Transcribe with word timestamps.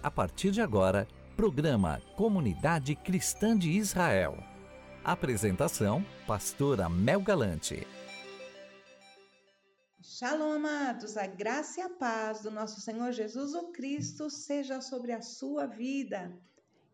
A 0.00 0.10
partir 0.12 0.52
de 0.52 0.60
agora, 0.60 1.08
programa 1.36 2.00
Comunidade 2.16 2.94
Cristã 2.94 3.58
de 3.58 3.70
Israel. 3.70 4.38
Apresentação: 5.04 6.06
Pastora 6.24 6.88
Mel 6.88 7.20
Galante. 7.20 7.84
Shalom, 10.00 10.52
amados, 10.52 11.16
a 11.16 11.26
graça 11.26 11.80
e 11.80 11.82
a 11.82 11.88
paz 11.88 12.42
do 12.42 12.50
nosso 12.50 12.80
Senhor 12.80 13.10
Jesus 13.10 13.54
o 13.54 13.72
Cristo 13.72 14.30
seja 14.30 14.80
sobre 14.80 15.12
a 15.12 15.20
sua 15.20 15.66
vida. 15.66 16.32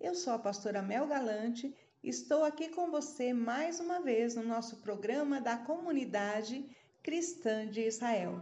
Eu 0.01 0.15
sou 0.15 0.33
a 0.33 0.39
pastora 0.39 0.81
Mel 0.81 1.07
Galante, 1.07 1.75
estou 2.03 2.43
aqui 2.43 2.71
com 2.71 2.91
você 2.91 3.35
mais 3.35 3.81
uma 3.81 4.01
vez 4.01 4.35
no 4.35 4.43
nosso 4.43 4.79
programa 4.79 5.43
da 5.43 5.59
Comunidade 5.59 6.65
Cristã 7.03 7.67
de 7.69 7.83
Israel. 7.83 8.41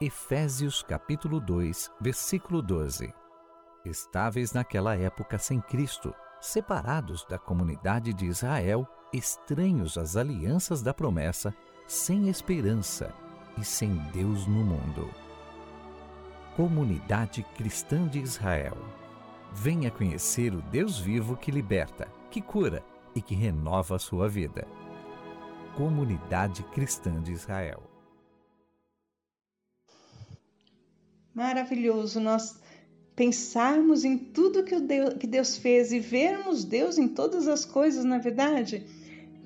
Efésios 0.00 0.82
capítulo 0.82 1.40
2, 1.40 1.90
versículo 2.00 2.62
12. 2.62 3.21
Estáveis 3.84 4.52
naquela 4.52 4.96
época 4.96 5.38
sem 5.38 5.60
Cristo, 5.60 6.14
separados 6.40 7.24
da 7.28 7.38
comunidade 7.38 8.14
de 8.14 8.26
Israel, 8.26 8.86
estranhos 9.12 9.98
às 9.98 10.16
alianças 10.16 10.82
da 10.82 10.94
promessa, 10.94 11.54
sem 11.86 12.28
esperança 12.28 13.12
e 13.58 13.64
sem 13.64 13.96
Deus 14.12 14.46
no 14.46 14.64
mundo. 14.64 15.10
Comunidade 16.56 17.42
Cristã 17.56 18.06
de 18.06 18.20
Israel. 18.20 18.76
Venha 19.52 19.90
conhecer 19.90 20.54
o 20.54 20.62
Deus 20.62 20.98
vivo 20.98 21.36
que 21.36 21.50
liberta, 21.50 22.06
que 22.30 22.40
cura 22.40 22.84
e 23.14 23.20
que 23.20 23.34
renova 23.34 23.96
a 23.96 23.98
sua 23.98 24.28
vida. 24.28 24.66
Comunidade 25.76 26.62
Cristã 26.64 27.20
de 27.20 27.32
Israel. 27.32 27.82
Maravilhoso 31.34 32.20
nós 32.20 32.61
pensarmos 33.22 34.04
em 34.04 34.18
tudo 34.18 34.64
que, 34.64 34.80
Deus, 34.80 35.14
que 35.14 35.28
Deus 35.28 35.56
fez 35.56 35.92
e 35.92 36.00
vermos 36.00 36.64
Deus 36.64 36.98
em 36.98 37.06
todas 37.06 37.46
as 37.46 37.64
coisas, 37.64 38.04
na 38.04 38.16
é 38.16 38.18
verdade. 38.18 38.84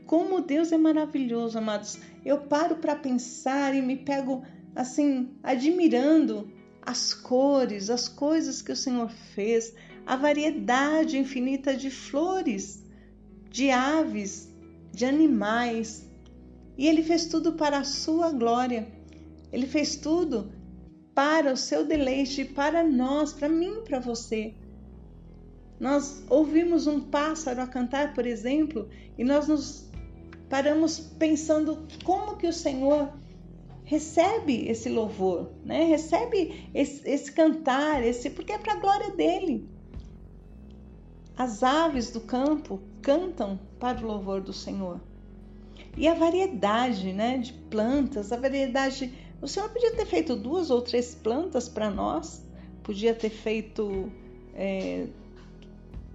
Como 0.07 0.41
Deus 0.41 0.73
é 0.73 0.79
maravilhoso, 0.79 1.59
amados. 1.59 1.99
Eu 2.25 2.39
paro 2.39 2.77
para 2.77 2.97
pensar 2.97 3.75
e 3.75 3.83
me 3.83 3.95
pego 3.95 4.43
assim, 4.75 5.29
admirando 5.43 6.51
as 6.81 7.13
cores, 7.13 7.91
as 7.91 8.09
coisas 8.09 8.63
que 8.63 8.73
o 8.73 8.77
Senhor 8.77 9.11
fez, 9.35 9.75
a 10.07 10.17
variedade 10.17 11.19
infinita 11.19 11.77
de 11.77 11.91
flores, 11.91 12.83
de 13.51 13.71
aves, 13.71 14.49
de 14.91 15.05
animais. 15.05 16.09
E 16.79 16.89
Ele 16.89 17.03
fez 17.03 17.27
tudo 17.27 17.53
para 17.53 17.81
a 17.81 17.85
sua 17.85 18.31
glória. 18.31 18.89
Ele 19.53 19.67
fez 19.67 19.97
tudo 19.97 20.51
para 21.17 21.51
o 21.51 21.57
seu 21.57 21.83
deleite, 21.83 22.45
para 22.45 22.85
nós, 22.85 23.33
para 23.33 23.49
mim, 23.49 23.81
para 23.83 23.99
você. 23.99 24.53
Nós 25.81 26.23
ouvimos 26.29 26.87
um 26.87 27.01
pássaro 27.01 27.63
a 27.63 27.67
cantar, 27.67 28.13
por 28.13 28.27
exemplo, 28.27 28.87
e 29.17 29.25
nós 29.25 29.49
nos 29.49 29.91
paramos 30.51 30.99
pensando 30.99 31.89
como 32.05 32.37
que 32.37 32.47
o 32.47 32.53
Senhor 32.53 33.11
recebe 33.85 34.69
esse 34.69 34.91
louvor, 34.91 35.51
né? 35.65 35.85
Recebe 35.85 36.69
esse, 36.75 37.09
esse 37.09 37.33
cantar, 37.33 38.05
esse 38.05 38.29
porque 38.29 38.53
é 38.53 38.59
para 38.59 38.75
a 38.75 38.81
glória 38.81 39.11
dele. 39.13 39.67
As 41.35 41.63
aves 41.63 42.11
do 42.11 42.21
campo 42.21 42.79
cantam 43.01 43.59
para 43.81 44.05
o 44.05 44.07
louvor 44.07 44.43
do 44.43 44.53
Senhor. 44.53 45.01
E 45.97 46.07
a 46.07 46.13
variedade, 46.13 47.11
né, 47.15 47.39
de 47.39 47.55
plantas, 47.55 48.33
a 48.33 48.37
variedade 48.37 49.26
o 49.41 49.49
Senhor 49.49 49.69
podia 49.69 49.93
ter 49.93 50.07
feito 50.07 50.35
duas 50.35 50.71
ou 50.71 50.81
três 50.81 51.15
plantas 51.15 51.69
para 51.69 51.91
nós, 51.91 52.43
podia 52.83 53.15
ter 53.15 53.31
feito 53.31 54.11
é, 54.55 55.07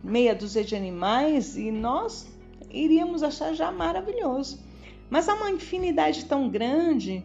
meia 0.04 0.34
dúzia 0.34 0.64
de 0.64 0.76
animais 0.76 1.56
e 1.56 1.72
nós 1.72 2.28
iríamos 2.70 3.24
achar 3.24 3.54
já 3.54 3.72
maravilhoso. 3.72 4.60
Mas 5.10 5.28
há 5.28 5.36
uma 5.36 5.52
infinidade 5.52 6.26
tão 6.26 6.50
grande 6.50 7.24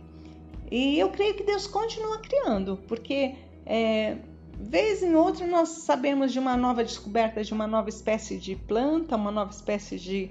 e 0.70 0.98
eu 0.98 1.08
creio 1.10 1.34
que 1.34 1.44
Deus 1.44 1.66
continua 1.66 2.18
criando, 2.18 2.78
porque 2.88 3.34
é, 3.64 4.16
vez 4.58 5.02
em 5.02 5.14
outra 5.14 5.46
nós 5.46 5.68
sabemos 5.68 6.32
de 6.32 6.38
uma 6.38 6.56
nova 6.56 6.82
descoberta 6.82 7.42
de 7.42 7.52
uma 7.52 7.66
nova 7.66 7.88
espécie 7.88 8.38
de 8.38 8.56
planta, 8.56 9.16
uma 9.16 9.30
nova 9.30 9.50
espécie 9.50 9.98
de 9.98 10.30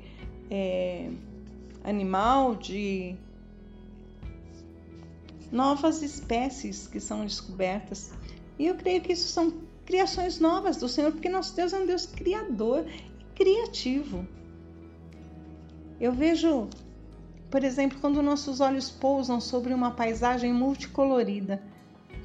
é, 0.52 1.10
animal, 1.84 2.56
de 2.56 3.16
novas 5.56 6.02
espécies 6.02 6.86
que 6.86 7.00
são 7.00 7.24
descobertas. 7.24 8.12
E 8.60 8.68
eu 8.68 8.76
creio 8.76 9.02
que 9.02 9.14
isso 9.14 9.30
são 9.30 9.54
criações 9.86 10.40
novas 10.40 10.76
do 10.78 10.90
Senhor, 10.90 11.14
porque 11.14 11.30
nosso 11.30 11.56
Deus 11.56 11.72
é 11.72 11.80
um 11.80 11.86
Deus 11.86 12.06
criador 12.06 12.86
e 12.86 13.24
criativo. 13.34 14.28
Eu 16.00 16.12
vejo, 16.12 16.68
por 17.50 17.64
exemplo, 17.64 17.98
quando 18.02 18.22
nossos 18.22 18.60
olhos 18.60 18.90
pousam 18.90 19.40
sobre 19.40 19.74
uma 19.74 19.92
paisagem 19.92 20.52
multicolorida, 20.54 21.64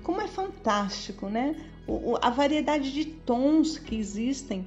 como 0.02 0.20
é 0.20 0.26
fantástico, 0.26 1.28
né? 1.28 1.54
O, 1.86 2.16
a 2.20 2.30
variedade 2.30 2.92
de 2.92 3.04
tons 3.04 3.78
que 3.78 3.94
existem. 3.94 4.66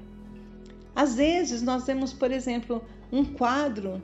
Às 0.95 1.16
vezes 1.16 1.62
nós 1.62 1.85
vemos, 1.85 2.13
por 2.13 2.31
exemplo, 2.31 2.81
um 3.12 3.25
quadro 3.25 4.01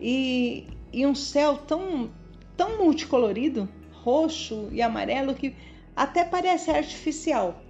e, 0.00 0.66
e 0.92 1.06
um 1.06 1.14
céu 1.14 1.58
tão, 1.58 2.10
tão 2.56 2.78
multicolorido 2.78 3.68
roxo 4.02 4.68
e 4.72 4.82
amarelo 4.82 5.34
que 5.34 5.54
até 5.94 6.24
parece 6.24 6.70
artificial. 6.70 7.62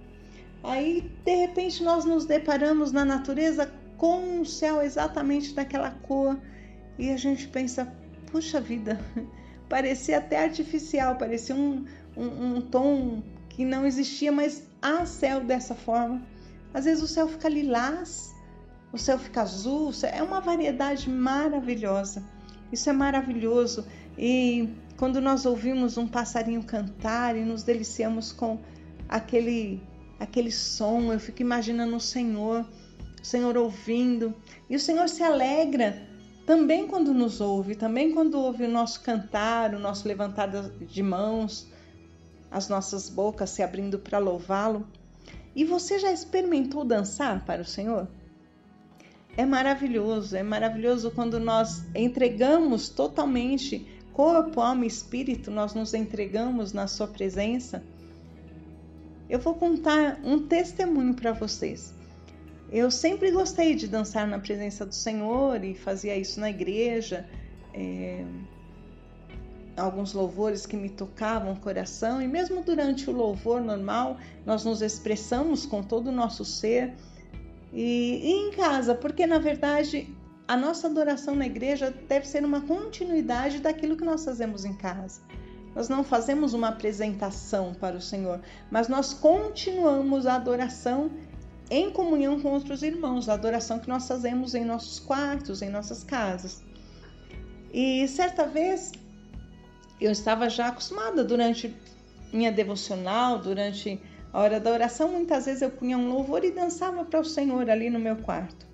Aí, 0.63 1.11
de 1.25 1.35
repente, 1.35 1.83
nós 1.83 2.05
nos 2.05 2.25
deparamos 2.25 2.91
na 2.91 3.03
natureza 3.03 3.71
com 3.97 4.39
um 4.39 4.45
céu 4.45 4.81
exatamente 4.81 5.53
daquela 5.53 5.91
cor 5.91 6.39
e 6.97 7.11
a 7.11 7.17
gente 7.17 7.47
pensa: 7.47 7.91
puxa 8.31 8.61
vida, 8.61 8.99
parecia 9.67 10.17
até 10.19 10.43
artificial, 10.43 11.15
parecia 11.15 11.55
um, 11.55 11.85
um, 12.15 12.55
um 12.55 12.61
tom 12.61 13.23
que 13.49 13.65
não 13.65 13.85
existia, 13.85 14.31
mas 14.31 14.63
há 14.81 15.05
céu 15.05 15.41
dessa 15.41 15.75
forma. 15.75 16.21
Às 16.73 16.85
vezes 16.85 17.03
o 17.03 17.07
céu 17.07 17.27
fica 17.27 17.49
lilás, 17.49 18.33
o 18.93 18.97
céu 18.97 19.19
fica 19.19 19.41
azul, 19.41 19.91
é 20.03 20.23
uma 20.23 20.39
variedade 20.39 21.09
maravilhosa. 21.09 22.23
Isso 22.71 22.89
é 22.89 22.93
maravilhoso 22.93 23.85
e 24.17 24.69
quando 24.97 25.19
nós 25.19 25.45
ouvimos 25.45 25.97
um 25.97 26.07
passarinho 26.07 26.63
cantar 26.63 27.35
e 27.35 27.43
nos 27.43 27.63
deliciamos 27.63 28.31
com 28.31 28.59
aquele 29.09 29.81
aquele 30.19 30.51
som, 30.51 31.11
eu 31.11 31.19
fico 31.19 31.41
imaginando 31.41 31.95
o 31.95 31.99
Senhor, 31.99 32.63
o 33.19 33.25
Senhor 33.25 33.57
ouvindo, 33.57 34.35
e 34.69 34.75
o 34.75 34.79
Senhor 34.79 35.09
se 35.09 35.23
alegra 35.23 36.07
também 36.45 36.85
quando 36.85 37.11
nos 37.11 37.41
ouve, 37.41 37.73
também 37.73 38.13
quando 38.13 38.37
ouve 38.37 38.65
o 38.65 38.69
nosso 38.69 39.01
cantar, 39.01 39.73
o 39.73 39.79
nosso 39.79 40.07
levantar 40.07 40.47
de 40.47 41.01
mãos, 41.01 41.67
as 42.51 42.69
nossas 42.69 43.09
bocas 43.09 43.49
se 43.49 43.63
abrindo 43.63 43.97
para 43.97 44.19
louvá-lo. 44.19 44.85
E 45.55 45.65
você 45.65 45.97
já 45.97 46.11
experimentou 46.11 46.83
dançar 46.83 47.43
para 47.45 47.61
o 47.61 47.65
Senhor? 47.65 48.07
É 49.35 49.45
maravilhoso, 49.45 50.35
é 50.35 50.43
maravilhoso 50.43 51.09
quando 51.11 51.39
nós 51.39 51.83
entregamos 51.95 52.89
totalmente 52.89 53.87
corpo, 54.13 54.61
alma 54.61 54.85
e 54.85 54.87
espírito, 54.87 55.49
nós 55.51 55.73
nos 55.73 55.93
entregamos 55.93 56.73
na 56.73 56.87
Sua 56.87 57.07
presença. 57.07 57.83
Eu 59.29 59.39
vou 59.39 59.55
contar 59.55 60.19
um 60.23 60.47
testemunho 60.47 61.13
para 61.13 61.31
vocês. 61.31 61.93
Eu 62.71 62.89
sempre 62.89 63.31
gostei 63.31 63.75
de 63.75 63.87
dançar 63.87 64.27
na 64.27 64.39
presença 64.39 64.85
do 64.85 64.95
Senhor 64.95 65.63
e 65.63 65.73
fazia 65.75 66.15
isso 66.15 66.39
na 66.39 66.49
igreja. 66.49 67.27
É, 67.73 68.25
alguns 69.75 70.13
louvores 70.13 70.65
que 70.65 70.75
me 70.75 70.89
tocavam 70.89 71.53
o 71.53 71.59
coração, 71.59 72.21
e 72.21 72.27
mesmo 72.27 72.61
durante 72.61 73.09
o 73.09 73.13
louvor 73.13 73.61
normal, 73.61 74.17
nós 74.45 74.63
nos 74.63 74.81
expressamos 74.81 75.65
com 75.65 75.81
todo 75.81 76.07
o 76.07 76.11
nosso 76.11 76.45
ser. 76.45 76.93
E, 77.73 78.21
e 78.23 78.31
em 78.31 78.51
casa, 78.51 78.93
porque 78.93 79.25
na 79.25 79.39
verdade 79.39 80.13
a 80.51 80.57
nossa 80.57 80.87
adoração 80.87 81.33
na 81.33 81.45
igreja 81.45 81.95
deve 82.09 82.27
ser 82.27 82.43
uma 82.43 82.59
continuidade 82.59 83.59
daquilo 83.59 83.95
que 83.95 84.03
nós 84.03 84.25
fazemos 84.25 84.65
em 84.65 84.73
casa. 84.73 85.21
Nós 85.73 85.87
não 85.87 86.03
fazemos 86.03 86.53
uma 86.53 86.67
apresentação 86.67 87.73
para 87.73 87.95
o 87.95 88.01
Senhor, 88.01 88.41
mas 88.69 88.89
nós 88.89 89.13
continuamos 89.13 90.27
a 90.27 90.35
adoração 90.35 91.09
em 91.69 91.89
comunhão 91.89 92.37
com 92.41 92.49
outros 92.49 92.83
irmãos, 92.83 93.29
a 93.29 93.33
adoração 93.33 93.79
que 93.79 93.87
nós 93.87 94.05
fazemos 94.05 94.53
em 94.53 94.65
nossos 94.65 94.99
quartos, 94.99 95.61
em 95.61 95.69
nossas 95.69 96.03
casas. 96.03 96.61
E 97.73 98.05
certa 98.09 98.45
vez 98.45 98.91
eu 100.01 100.11
estava 100.11 100.49
já 100.49 100.67
acostumada 100.67 101.23
durante 101.23 101.73
minha 102.33 102.51
devocional, 102.51 103.39
durante 103.39 104.01
a 104.33 104.41
hora 104.41 104.59
da 104.59 104.69
oração, 104.69 105.13
muitas 105.13 105.45
vezes 105.45 105.61
eu 105.61 105.69
punha 105.69 105.97
um 105.97 106.09
louvor 106.09 106.43
e 106.43 106.51
dançava 106.51 107.05
para 107.05 107.21
o 107.21 107.23
Senhor 107.23 107.69
ali 107.69 107.89
no 107.89 107.99
meu 107.99 108.17
quarto. 108.17 108.69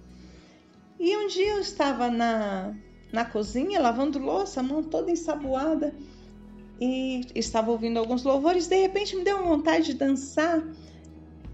E 1.00 1.16
um 1.16 1.28
dia 1.28 1.54
eu 1.54 1.60
estava 1.60 2.10
na, 2.10 2.74
na 3.12 3.24
cozinha 3.24 3.80
lavando 3.80 4.20
louça, 4.20 4.60
a 4.60 4.64
mão 4.64 4.84
toda 4.84 5.12
ensaboada, 5.12 5.94
e 6.80 7.26
estava 7.36 7.72
ouvindo 7.72 7.98
alguns 7.98 8.24
louvores. 8.24 8.68
De 8.68 8.80
repente 8.80 9.16
me 9.16 9.24
deu 9.24 9.44
vontade 9.44 9.88
de 9.88 9.94
dançar, 9.94 10.64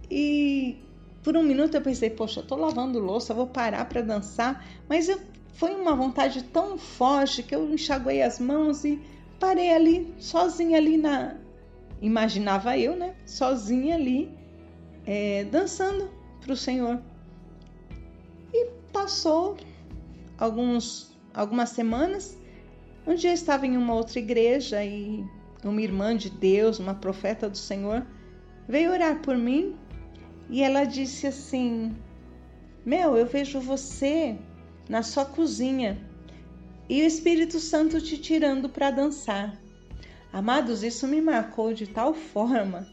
e 0.09 0.77
por 1.23 1.35
um 1.37 1.43
minuto 1.43 1.75
eu 1.75 1.81
pensei, 1.81 2.09
poxa, 2.09 2.41
eu 2.41 2.45
tô 2.45 2.55
lavando 2.55 2.99
louça, 2.99 3.33
vou 3.33 3.47
parar 3.47 3.85
para 3.85 4.01
dançar, 4.01 4.65
mas 4.89 5.09
eu, 5.09 5.19
foi 5.53 5.73
uma 5.73 5.95
vontade 5.95 6.43
tão 6.43 6.77
forte 6.77 7.43
que 7.43 7.55
eu 7.55 7.73
enxaguei 7.73 8.21
as 8.21 8.39
mãos 8.39 8.83
e 8.83 9.01
parei 9.39 9.73
ali, 9.73 10.13
sozinha 10.19 10.77
ali 10.77 10.97
na. 10.97 11.37
Imaginava 12.01 12.77
eu, 12.77 12.95
né? 12.97 13.15
Sozinha 13.25 13.95
ali, 13.95 14.29
é, 15.05 15.45
dançando 15.45 16.09
para 16.41 16.51
o 16.51 16.57
Senhor. 16.57 17.01
Passou 18.93 19.57
alguns, 20.37 21.17
algumas 21.33 21.69
semanas. 21.69 22.37
Um 23.05 23.15
dia 23.15 23.31
eu 23.31 23.33
estava 23.33 23.65
em 23.65 23.75
uma 23.75 23.95
outra 23.95 24.19
igreja 24.19 24.85
e 24.85 25.25
uma 25.63 25.81
irmã 25.81 26.15
de 26.15 26.29
Deus, 26.29 26.79
uma 26.79 26.93
profeta 26.93 27.49
do 27.49 27.57
Senhor, 27.57 28.05
veio 28.67 28.91
orar 28.91 29.21
por 29.21 29.37
mim 29.37 29.75
e 30.49 30.61
ela 30.61 30.85
disse 30.85 31.27
assim: 31.27 31.93
Meu, 32.85 33.17
eu 33.17 33.25
vejo 33.25 33.59
você 33.59 34.37
na 34.87 35.01
sua 35.01 35.25
cozinha 35.25 35.97
e 36.89 37.01
o 37.01 37.05
Espírito 37.05 37.59
Santo 37.59 37.99
te 38.01 38.17
tirando 38.17 38.69
para 38.69 38.91
dançar. 38.91 39.57
Amados, 40.31 40.83
isso 40.83 41.07
me 41.07 41.21
marcou 41.21 41.73
de 41.73 41.87
tal 41.87 42.13
forma, 42.13 42.87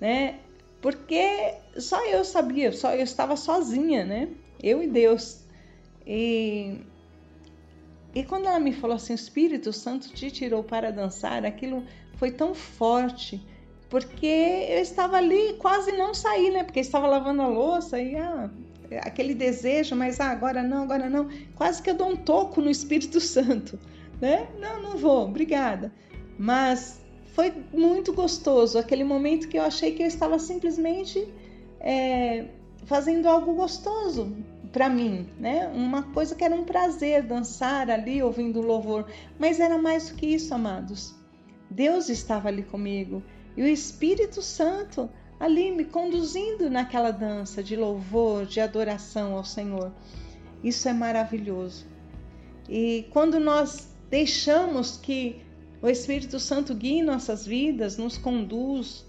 né? 0.00 0.40
Porque 0.80 1.54
só 1.78 2.04
eu 2.06 2.24
sabia, 2.24 2.72
só 2.72 2.94
eu 2.94 3.02
estava 3.02 3.36
sozinha, 3.36 4.04
né? 4.04 4.28
Eu 4.62 4.82
e 4.82 4.86
Deus. 4.86 5.44
E 6.06 6.80
e 8.14 8.24
quando 8.24 8.46
ela 8.46 8.58
me 8.58 8.72
falou 8.72 8.96
assim, 8.96 9.12
o 9.12 9.14
Espírito 9.14 9.72
Santo 9.74 10.08
te 10.08 10.30
tirou 10.30 10.64
para 10.64 10.90
dançar, 10.90 11.44
aquilo 11.44 11.84
foi 12.14 12.30
tão 12.30 12.54
forte 12.54 13.44
porque 13.88 14.26
eu 14.26 14.80
estava 14.80 15.16
ali 15.16 15.54
quase 15.54 15.92
não 15.92 16.12
saí, 16.12 16.50
né? 16.50 16.64
Porque 16.64 16.80
estava 16.80 17.06
lavando 17.06 17.42
a 17.42 17.46
louça 17.46 18.00
e 18.00 18.16
ah, 18.16 18.50
aquele 19.02 19.34
desejo, 19.34 19.94
mas 19.94 20.18
ah, 20.20 20.30
agora 20.30 20.62
não, 20.62 20.82
agora 20.82 21.08
não. 21.08 21.28
Quase 21.54 21.80
que 21.82 21.90
eu 21.90 21.94
dou 21.94 22.08
um 22.08 22.16
toco 22.16 22.60
no 22.60 22.70
Espírito 22.70 23.20
Santo, 23.20 23.78
né? 24.20 24.48
Não, 24.58 24.82
não 24.82 24.96
vou, 24.96 25.26
obrigada. 25.26 25.92
Mas 26.38 27.00
foi 27.34 27.52
muito 27.72 28.12
gostoso 28.12 28.78
aquele 28.78 29.04
momento 29.04 29.48
que 29.48 29.56
eu 29.58 29.62
achei 29.62 29.92
que 29.92 30.02
eu 30.02 30.06
estava 30.06 30.38
simplesmente 30.38 31.26
é, 31.78 32.46
fazendo 32.86 33.28
algo 33.28 33.54
gostoso 33.54 34.34
para 34.72 34.88
mim, 34.88 35.28
né? 35.38 35.68
Uma 35.68 36.02
coisa 36.02 36.34
que 36.34 36.44
era 36.44 36.54
um 36.54 36.64
prazer 36.64 37.22
dançar 37.22 37.90
ali 37.90 38.22
ouvindo 38.22 38.60
louvor, 38.60 39.06
mas 39.38 39.60
era 39.60 39.76
mais 39.78 40.08
do 40.08 40.14
que 40.14 40.26
isso, 40.26 40.54
amados. 40.54 41.14
Deus 41.70 42.08
estava 42.08 42.48
ali 42.48 42.62
comigo 42.62 43.22
e 43.56 43.62
o 43.62 43.66
Espírito 43.66 44.40
Santo 44.40 45.10
ali 45.38 45.70
me 45.70 45.84
conduzindo 45.84 46.70
naquela 46.70 47.10
dança 47.10 47.62
de 47.62 47.76
louvor, 47.76 48.46
de 48.46 48.60
adoração 48.60 49.36
ao 49.36 49.44
Senhor. 49.44 49.92
Isso 50.62 50.88
é 50.88 50.92
maravilhoso. 50.92 51.86
E 52.68 53.06
quando 53.10 53.38
nós 53.38 53.88
deixamos 54.08 54.96
que 54.96 55.42
o 55.82 55.88
Espírito 55.88 56.40
Santo 56.40 56.74
guie 56.74 57.02
nossas 57.02 57.46
vidas, 57.46 57.96
nos 57.96 58.16
conduz, 58.16 59.04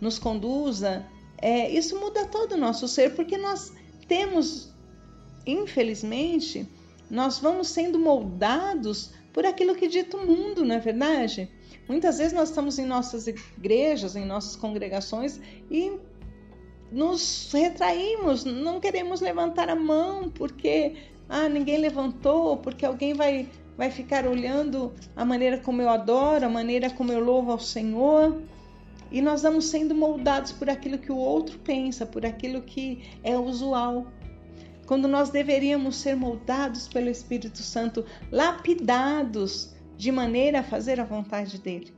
nos 0.00 0.18
conduza, 0.18 1.06
é, 1.44 1.70
isso 1.70 2.00
muda 2.00 2.24
todo 2.24 2.52
o 2.52 2.56
nosso 2.56 2.88
ser, 2.88 3.14
porque 3.14 3.36
nós 3.36 3.70
temos, 4.08 4.72
infelizmente, 5.46 6.66
nós 7.10 7.38
vamos 7.38 7.68
sendo 7.68 7.98
moldados 7.98 9.12
por 9.30 9.44
aquilo 9.44 9.74
que 9.74 9.86
dita 9.86 10.16
o 10.16 10.26
mundo, 10.26 10.64
não 10.64 10.76
é 10.76 10.78
verdade? 10.78 11.50
Muitas 11.86 12.16
vezes 12.16 12.32
nós 12.32 12.48
estamos 12.48 12.78
em 12.78 12.86
nossas 12.86 13.26
igrejas, 13.26 14.16
em 14.16 14.24
nossas 14.24 14.56
congregações 14.56 15.38
e 15.70 15.92
nos 16.90 17.50
retraímos, 17.52 18.46
não 18.46 18.80
queremos 18.80 19.20
levantar 19.20 19.68
a 19.68 19.76
mão 19.76 20.30
porque 20.30 20.94
ah, 21.28 21.46
ninguém 21.46 21.76
levantou, 21.76 22.56
porque 22.56 22.86
alguém 22.86 23.12
vai, 23.12 23.50
vai 23.76 23.90
ficar 23.90 24.26
olhando 24.26 24.94
a 25.14 25.26
maneira 25.26 25.58
como 25.58 25.82
eu 25.82 25.90
adoro, 25.90 26.46
a 26.46 26.48
maneira 26.48 26.88
como 26.88 27.12
eu 27.12 27.20
louvo 27.20 27.52
ao 27.52 27.58
Senhor. 27.58 28.40
E 29.14 29.22
nós 29.22 29.42
vamos 29.42 29.66
sendo 29.66 29.94
moldados 29.94 30.50
por 30.50 30.68
aquilo 30.68 30.98
que 30.98 31.12
o 31.12 31.16
outro 31.16 31.56
pensa, 31.60 32.04
por 32.04 32.26
aquilo 32.26 32.60
que 32.62 33.00
é 33.22 33.38
usual. 33.38 34.08
Quando 34.86 35.06
nós 35.06 35.30
deveríamos 35.30 35.94
ser 35.94 36.16
moldados 36.16 36.88
pelo 36.88 37.08
Espírito 37.08 37.58
Santo, 37.58 38.04
lapidados 38.32 39.72
de 39.96 40.10
maneira 40.10 40.58
a 40.58 40.62
fazer 40.64 40.98
a 40.98 41.04
vontade 41.04 41.60
dele. 41.60 41.94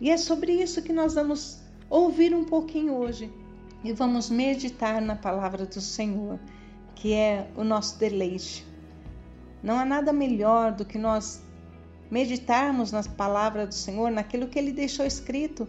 E 0.00 0.08
é 0.08 0.16
sobre 0.16 0.52
isso 0.52 0.82
que 0.82 0.92
nós 0.92 1.14
vamos 1.16 1.64
ouvir 1.90 2.32
um 2.32 2.44
pouquinho 2.44 2.94
hoje 2.94 3.28
e 3.82 3.92
vamos 3.92 4.30
meditar 4.30 5.02
na 5.02 5.16
palavra 5.16 5.66
do 5.66 5.80
Senhor, 5.80 6.38
que 6.94 7.12
é 7.12 7.50
o 7.56 7.64
nosso 7.64 7.98
deleite. 7.98 8.64
Não 9.60 9.76
há 9.76 9.84
nada 9.84 10.12
melhor 10.12 10.70
do 10.70 10.84
que 10.84 10.96
nós 10.96 11.42
meditarmos 12.08 12.92
na 12.92 13.02
palavra 13.02 13.66
do 13.66 13.74
Senhor, 13.74 14.12
naquilo 14.12 14.46
que 14.46 14.60
ele 14.60 14.70
deixou 14.70 15.04
escrito, 15.04 15.68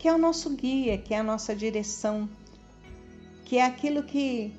que 0.00 0.08
é 0.08 0.14
o 0.14 0.18
nosso 0.18 0.48
guia, 0.56 0.96
que 0.96 1.12
é 1.12 1.18
a 1.18 1.22
nossa 1.22 1.54
direção, 1.54 2.26
que 3.44 3.58
é 3.58 3.64
aquilo 3.66 4.02
que 4.02 4.50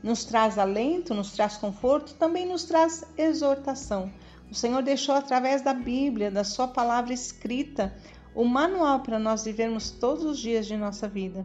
nos 0.00 0.24
traz 0.24 0.56
alento, 0.56 1.12
nos 1.12 1.32
traz 1.32 1.56
conforto, 1.56 2.14
também 2.14 2.46
nos 2.46 2.62
traz 2.62 3.02
exortação. 3.18 4.08
O 4.48 4.54
Senhor 4.54 4.84
deixou 4.84 5.16
através 5.16 5.62
da 5.62 5.74
Bíblia, 5.74 6.30
da 6.30 6.44
Sua 6.44 6.68
palavra 6.68 7.12
escrita, 7.12 7.92
o 8.36 8.44
manual 8.44 9.00
para 9.00 9.18
nós 9.18 9.44
vivermos 9.44 9.90
todos 9.90 10.24
os 10.24 10.38
dias 10.38 10.64
de 10.64 10.76
nossa 10.76 11.08
vida 11.08 11.44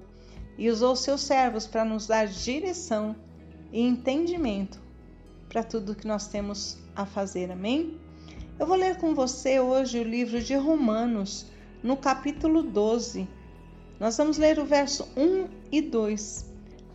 e 0.55 0.69
usou 0.69 0.95
seus 0.95 1.21
servos 1.21 1.65
para 1.65 1.83
nos 1.83 2.05
dar 2.05 2.27
direção 2.27 3.15
e 3.71 3.81
entendimento 3.81 4.79
para 5.47 5.63
tudo 5.63 5.95
que 5.95 6.05
nós 6.05 6.27
temos 6.27 6.77
a 6.95 7.03
fazer. 7.03 7.51
Amém? 7.51 7.97
Eu 8.59 8.67
vou 8.67 8.77
ler 8.77 8.97
com 8.97 9.15
você 9.15 9.59
hoje 9.59 9.97
o 9.97 10.03
livro 10.03 10.39
de 10.39 10.53
Romanos, 10.53 11.47
no 11.81 11.97
capítulo 11.97 12.61
12. 12.61 13.38
Nós 13.99 14.15
vamos 14.15 14.37
ler 14.37 14.57
o 14.59 14.65
verso 14.65 15.05
1 15.17 15.47
e 15.71 15.81
2. 15.81 16.45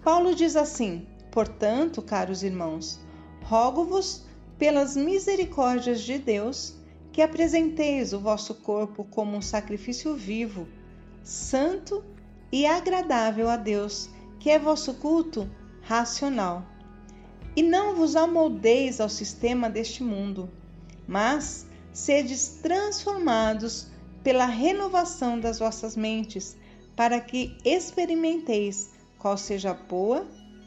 Paulo 0.03 0.35
diz 0.35 0.57
assim: 0.57 1.07
Portanto, 1.31 2.01
caros 2.01 2.43
irmãos, 2.43 2.99
rogo-vos 3.43 4.25
pelas 4.59 4.97
misericórdias 4.97 6.01
de 6.01 6.17
Deus, 6.17 6.75
que 7.13 7.21
apresenteis 7.21 8.13
o 8.15 8.21
vosso 8.21 8.55
corpo 8.55 9.05
como 9.05 9.37
um 9.37 9.43
sacrifício 9.43 10.15
vivo, 10.15 10.67
santo 11.23 12.03
e 12.51 12.65
agradável 12.67 13.51
a 13.51 13.57
Deus, 13.57 14.09
que 14.41 14.49
é 14.49 14.59
vosso 14.59 14.95
culto 14.95 15.49
racional. 15.83 16.65
E 17.55 17.63
não 17.63 17.95
vos 17.95 18.17
amoldeis 18.17 18.99
ao 18.99 19.09
sistema 19.11 19.69
deste 19.69 20.03
mundo, 20.03 20.51
mas 21.07 21.67
sedes 21.93 22.61
transformados 22.63 23.89
pela 24.23 24.47
renovação 24.47 25.39
das 25.39 25.59
vossas 25.59 25.97
mentes, 25.97 26.57
para 26.97 27.21
que 27.21 27.57
experimenteis 27.65 28.91
qual 29.19 29.37
seja 29.37 29.71
a 29.71 29.75
boa, 29.75 30.27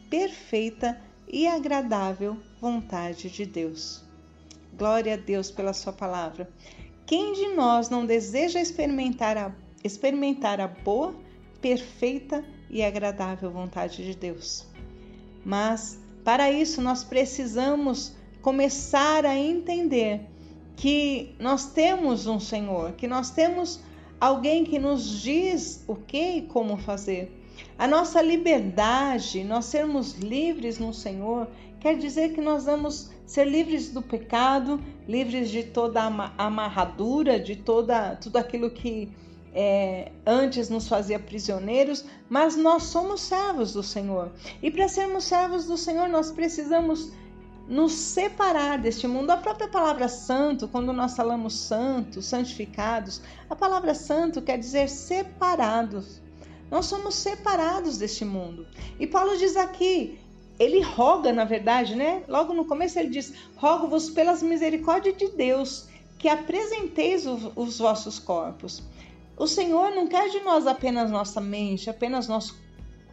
perfeita 0.10 1.00
e 1.28 1.48
agradável 1.48 2.38
vontade 2.60 3.30
de 3.30 3.46
Deus. 3.46 4.04
Glória 4.78 5.14
a 5.14 5.18
Deus 5.18 5.52
pela 5.52 5.74
Sua 5.74 5.94
palavra. 5.94 6.50
Quem 7.06 7.34
de 7.34 7.56
nós 7.56 7.90
não 7.90 8.06
deseja 8.06 8.60
experimentar 8.60 9.38
a, 9.38 9.52
experimentar 9.84 10.60
a 10.60 10.68
boa, 10.68 11.16
perfeita 11.62 12.44
e 12.70 12.84
agradável 12.84 13.50
vontade 13.50 14.04
de 14.04 14.16
Deus? 14.16 14.66
Mas, 15.46 16.00
para 16.24 16.52
isso, 16.52 16.82
nós 16.82 17.04
precisamos 17.04 18.14
começar 18.42 19.26
a 19.26 19.38
entender 19.38 20.22
que 20.76 21.36
nós 21.40 21.72
temos 21.72 22.28
um 22.28 22.40
Senhor, 22.40 22.92
que 22.94 23.08
nós 23.08 23.32
temos 23.32 23.80
alguém 24.20 24.64
que 24.64 24.80
nos 24.80 25.22
diz 25.22 25.84
o 25.88 25.96
que 25.96 26.38
e 26.38 26.42
como 26.44 26.78
fazer. 26.78 27.32
A 27.78 27.88
nossa 27.88 28.22
liberdade, 28.22 29.44
nós 29.44 29.66
sermos 29.66 30.14
livres 30.14 30.80
no 30.80 30.94
Senhor, 30.94 31.48
quer 31.80 31.98
dizer 31.98 32.34
que 32.34 32.42
nós 32.42 32.66
vamos 32.66 33.12
ser 33.26 33.46
livres 33.46 33.90
do 33.90 34.02
pecado, 34.02 34.80
livres 35.08 35.50
de 35.50 35.64
toda 35.64 36.02
a 36.02 36.46
amarradura, 36.46 37.40
de 37.40 37.56
toda, 37.56 38.16
tudo 38.16 38.38
aquilo 38.38 38.70
que 38.70 39.12
é, 39.54 40.12
antes 40.26 40.70
nos 40.70 40.88
fazia 40.88 41.20
prisioneiros, 41.20 42.06
mas 42.30 42.56
nós 42.56 42.84
somos 42.84 43.22
servos 43.22 43.74
do 43.74 43.84
Senhor. 43.84 44.32
E 44.62 44.70
para 44.70 44.88
sermos 44.88 45.24
servos 45.24 45.66
do 45.66 45.78
Senhor, 45.78 46.08
nós 46.08 46.32
precisamos 46.32 47.12
nos 47.68 47.92
separar 47.94 48.80
deste 48.80 49.08
mundo. 49.08 49.32
A 49.32 49.38
própria 49.38 49.68
palavra 49.68 50.08
santo, 50.08 50.68
quando 50.68 50.94
nós 50.94 51.16
falamos 51.16 51.54
santos, 51.54 52.26
santificados, 52.26 53.22
a 53.50 53.56
palavra 53.56 53.94
santo 53.94 54.42
quer 54.42 54.58
dizer 54.58 54.90
separados. 54.90 56.22
Nós 56.72 56.86
somos 56.86 57.16
separados 57.16 57.98
deste 57.98 58.26
mundo. 58.26 58.66
E 59.00 59.08
Paulo 59.08 59.38
diz 59.38 59.56
aqui, 59.56 60.20
ele 60.60 60.82
roga, 60.82 61.32
na 61.32 61.46
verdade, 61.46 61.96
né? 61.96 62.24
Logo 62.28 62.54
no 62.54 62.66
começo 62.66 62.98
ele 62.98 63.10
diz: 63.10 63.34
Rogo-vos 63.56 64.10
pelas 64.10 64.42
misericórdias 64.42 65.16
de 65.16 65.30
Deus, 65.30 65.88
que 66.18 66.28
apresenteis 66.28 67.26
os 67.26 67.78
vossos 67.78 68.18
corpos. 68.18 68.82
O 69.38 69.46
Senhor 69.46 69.92
não 69.92 70.08
quer 70.08 70.30
de 70.30 70.40
nós 70.40 70.66
apenas 70.66 71.12
nossa 71.12 71.40
mente, 71.40 71.90
apenas 71.90 72.28
nosso 72.28 72.58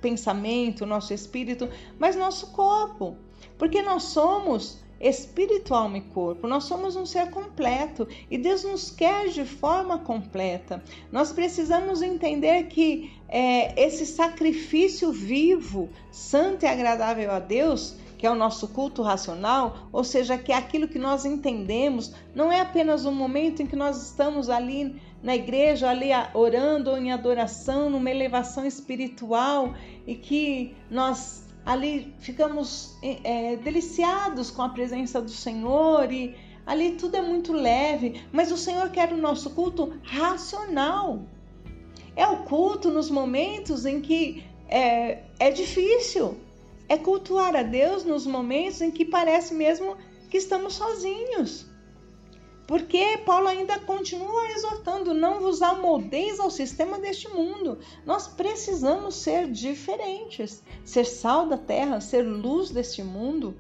pensamento, 0.00 0.86
nosso 0.86 1.12
espírito, 1.12 1.68
mas 1.98 2.16
nosso 2.16 2.48
corpo. 2.48 3.16
Porque 3.58 3.82
nós 3.82 4.04
somos 4.04 4.82
espírito, 5.00 5.74
alma 5.74 5.98
e 5.98 6.00
corpo. 6.00 6.46
Nós 6.46 6.64
somos 6.64 6.96
um 6.96 7.04
ser 7.04 7.30
completo 7.30 8.08
e 8.30 8.38
Deus 8.38 8.64
nos 8.64 8.90
quer 8.90 9.28
de 9.28 9.44
forma 9.44 9.98
completa. 9.98 10.82
Nós 11.12 11.32
precisamos 11.32 12.00
entender 12.00 12.64
que 12.64 13.12
é, 13.28 13.84
esse 13.84 14.06
sacrifício 14.06 15.12
vivo, 15.12 15.90
santo 16.10 16.64
e 16.64 16.68
agradável 16.68 17.30
a 17.32 17.38
Deus, 17.38 17.96
que 18.16 18.26
é 18.26 18.30
o 18.30 18.34
nosso 18.34 18.68
culto 18.68 19.02
racional, 19.02 19.88
ou 19.92 20.02
seja, 20.02 20.38
que 20.38 20.50
é 20.50 20.56
aquilo 20.56 20.88
que 20.88 20.98
nós 20.98 21.26
entendemos, 21.26 22.14
não 22.34 22.50
é 22.50 22.60
apenas 22.60 23.04
um 23.04 23.12
momento 23.12 23.60
em 23.60 23.66
que 23.66 23.76
nós 23.76 24.02
estamos 24.02 24.48
ali 24.48 24.98
na 25.22 25.34
igreja, 25.34 25.90
ali 25.90 26.08
orando 26.32 26.90
ou 26.90 26.96
em 26.96 27.12
adoração, 27.12 27.90
numa 27.90 28.10
elevação 28.10 28.64
espiritual 28.64 29.74
e 30.06 30.14
que 30.14 30.74
nós 30.90 31.43
ali 31.64 32.14
ficamos 32.18 32.96
é, 33.02 33.56
deliciados 33.56 34.50
com 34.50 34.62
a 34.62 34.68
presença 34.68 35.20
do 35.20 35.30
Senhor 35.30 36.12
e 36.12 36.36
ali 36.66 36.92
tudo 36.92 37.16
é 37.16 37.22
muito 37.22 37.52
leve, 37.52 38.22
mas 38.32 38.52
o 38.52 38.56
Senhor 38.56 38.90
quer 38.90 39.12
o 39.12 39.16
nosso 39.16 39.50
culto 39.50 39.94
racional. 40.02 41.22
É 42.16 42.26
o 42.26 42.44
culto 42.44 42.90
nos 42.90 43.10
momentos 43.10 43.84
em 43.86 44.00
que 44.00 44.44
é, 44.68 45.24
é 45.38 45.50
difícil, 45.50 46.36
é 46.88 46.96
cultuar 46.96 47.56
a 47.56 47.62
Deus 47.62 48.04
nos 48.04 48.26
momentos 48.26 48.80
em 48.80 48.90
que 48.90 49.04
parece 49.04 49.54
mesmo 49.54 49.96
que 50.30 50.36
estamos 50.36 50.74
sozinhos. 50.74 51.66
Porque 52.66 53.18
Paulo 53.26 53.48
ainda 53.48 53.78
continua 53.78 54.50
exortando: 54.52 55.12
não 55.12 55.40
vos 55.40 55.60
amoldeis 55.60 56.40
ao 56.40 56.50
sistema 56.50 56.98
deste 56.98 57.28
mundo. 57.28 57.78
Nós 58.06 58.26
precisamos 58.26 59.16
ser 59.16 59.50
diferentes, 59.50 60.62
ser 60.84 61.04
sal 61.04 61.46
da 61.46 61.58
terra, 61.58 62.00
ser 62.00 62.22
luz 62.22 62.70
deste 62.70 63.02
mundo. 63.02 63.54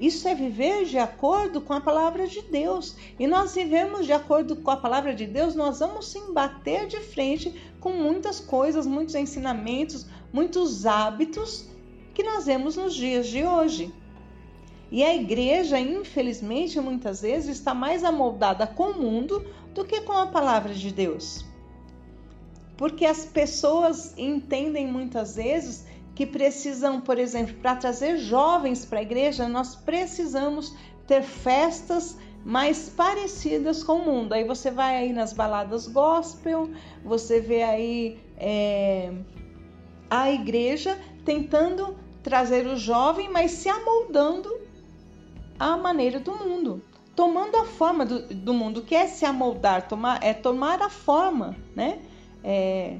Isso 0.00 0.26
é 0.26 0.34
viver 0.34 0.86
de 0.86 0.96
acordo 0.96 1.60
com 1.60 1.74
a 1.74 1.80
palavra 1.80 2.26
de 2.26 2.40
Deus. 2.40 2.96
E 3.18 3.26
nós 3.26 3.54
vivemos 3.54 4.06
de 4.06 4.12
acordo 4.14 4.56
com 4.56 4.70
a 4.70 4.76
palavra 4.76 5.14
de 5.14 5.26
Deus, 5.26 5.54
nós 5.54 5.78
vamos 5.78 6.06
sim 6.06 6.32
bater 6.32 6.86
de 6.86 6.98
frente 7.00 7.54
com 7.78 7.92
muitas 7.92 8.40
coisas, 8.40 8.86
muitos 8.86 9.14
ensinamentos, 9.14 10.06
muitos 10.32 10.86
hábitos 10.86 11.66
que 12.14 12.22
nós 12.22 12.46
vemos 12.46 12.76
nos 12.76 12.94
dias 12.94 13.26
de 13.26 13.44
hoje. 13.44 13.92
E 14.90 15.04
a 15.04 15.14
igreja, 15.14 15.78
infelizmente, 15.78 16.80
muitas 16.80 17.22
vezes 17.22 17.56
está 17.56 17.72
mais 17.72 18.02
amoldada 18.02 18.66
com 18.66 18.90
o 18.90 19.00
mundo 19.00 19.46
do 19.72 19.84
que 19.84 20.00
com 20.00 20.12
a 20.12 20.26
palavra 20.26 20.74
de 20.74 20.90
Deus. 20.90 21.44
Porque 22.76 23.06
as 23.06 23.24
pessoas 23.24 24.14
entendem 24.18 24.86
muitas 24.86 25.36
vezes 25.36 25.86
que 26.14 26.26
precisam, 26.26 27.00
por 27.00 27.18
exemplo, 27.18 27.54
para 27.54 27.76
trazer 27.76 28.16
jovens 28.18 28.84
para 28.84 28.98
a 28.98 29.02
igreja, 29.02 29.48
nós 29.48 29.76
precisamos 29.76 30.74
ter 31.06 31.22
festas 31.22 32.16
mais 32.44 32.88
parecidas 32.88 33.84
com 33.84 33.94
o 33.94 34.04
mundo. 34.04 34.32
Aí 34.32 34.44
você 34.44 34.70
vai 34.70 34.96
aí 34.96 35.12
nas 35.12 35.32
baladas 35.32 35.86
gospel, 35.86 36.70
você 37.04 37.40
vê 37.40 37.62
aí 37.62 38.18
é, 38.36 39.12
a 40.08 40.30
igreja 40.30 40.98
tentando 41.24 41.96
trazer 42.22 42.66
o 42.66 42.76
jovem, 42.76 43.30
mas 43.30 43.52
se 43.52 43.68
amoldando 43.68 44.59
à 45.60 45.76
maneira 45.76 46.18
do 46.18 46.34
mundo, 46.34 46.82
tomando 47.14 47.54
a 47.58 47.66
forma 47.66 48.06
do, 48.06 48.34
do 48.34 48.54
mundo, 48.54 48.80
que 48.80 48.94
é 48.94 49.06
se 49.06 49.26
amoldar, 49.26 49.86
tomar, 49.86 50.24
é 50.24 50.32
tomar 50.32 50.80
a 50.80 50.88
forma, 50.88 51.54
né? 51.76 52.00
É, 52.42 52.96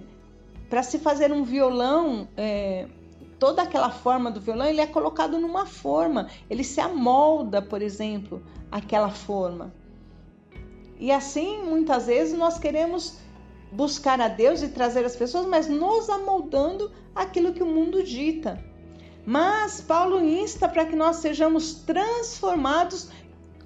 Para 0.69 0.83
se 0.83 0.99
fazer 0.99 1.33
um 1.33 1.43
violão, 1.43 2.29
é, 2.37 2.87
toda 3.39 3.63
aquela 3.63 3.89
forma 3.89 4.31
do 4.31 4.43
violão, 4.43 4.67
ele 4.67 4.83
é 4.83 4.87
colocado 4.87 5.39
numa 5.39 5.65
forma, 5.65 6.29
ele 6.51 6.63
se 6.63 6.83
amolda, 6.83 7.63
por 7.63 7.81
exemplo, 7.81 8.43
aquela 8.71 9.09
forma. 9.09 9.73
E 10.99 11.11
assim, 11.11 11.63
muitas 11.63 12.09
vezes, 12.09 12.39
nós 12.39 12.59
queremos 12.59 13.17
buscar 13.73 14.21
a 14.21 14.29
Deus 14.29 14.61
e 14.61 14.69
trazer 14.69 15.03
as 15.07 15.17
pessoas, 15.17 15.47
mas 15.47 15.67
nos 15.67 16.11
amoldando 16.11 16.93
aquilo 17.15 17.55
que 17.55 17.63
o 17.63 17.67
mundo 17.67 18.03
dita. 18.03 18.63
Mas 19.27 19.81
Paulo 19.81 20.25
insta 20.25 20.69
para 20.69 20.85
que 20.87 20.97
nós 20.97 21.17
sejamos 21.17 21.75
transformados 21.75 23.11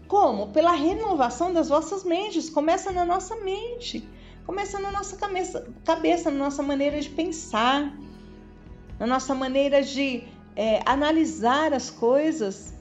como? 0.07 0.49
Pela 0.49 0.73
renovação 0.73 1.53
das 1.53 1.69
vossas 1.69 2.05
mentes. 2.05 2.51
Começa 2.51 2.93
na 2.93 3.05
nossa 3.05 3.37
mente, 3.37 4.07
começa 4.47 4.79
na 4.79 4.91
nossa 4.91 5.17
cabeça, 5.17 5.67
cabeça 5.85 6.31
na 6.31 6.39
nossa 6.39 6.63
maneira 6.63 7.01
de 7.01 7.09
pensar, 7.09 7.97
na 8.99 9.07
nossa 9.07 9.35
maneira 9.35 9.83
de 9.83 10.25
é, 10.55 10.81
analisar 10.85 11.73
as 11.73 11.91
coisas. 11.91 12.75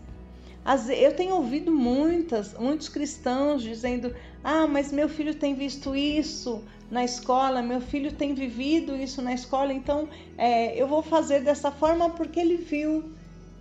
Eu 0.98 1.16
tenho 1.16 1.36
ouvido 1.36 1.72
muitas, 1.72 2.54
muitos 2.54 2.90
cristãos 2.90 3.62
dizendo: 3.62 4.14
Ah, 4.44 4.68
mas 4.68 4.92
meu 4.92 5.08
filho 5.08 5.34
tem 5.34 5.56
visto 5.56 5.96
isso, 5.96 6.62
na 6.92 7.04
escola, 7.04 7.62
meu 7.62 7.80
filho 7.80 8.12
tem 8.12 8.34
vivido 8.34 8.96
isso 8.96 9.22
na 9.22 9.34
escola, 9.34 9.74
então 9.74 10.10
é, 10.38 10.80
eu 10.80 10.86
vou 10.86 11.02
fazer 11.02 11.40
dessa 11.42 11.72
forma 11.72 12.10
porque 12.10 12.40
ele 12.40 12.58
viu. 12.58 13.12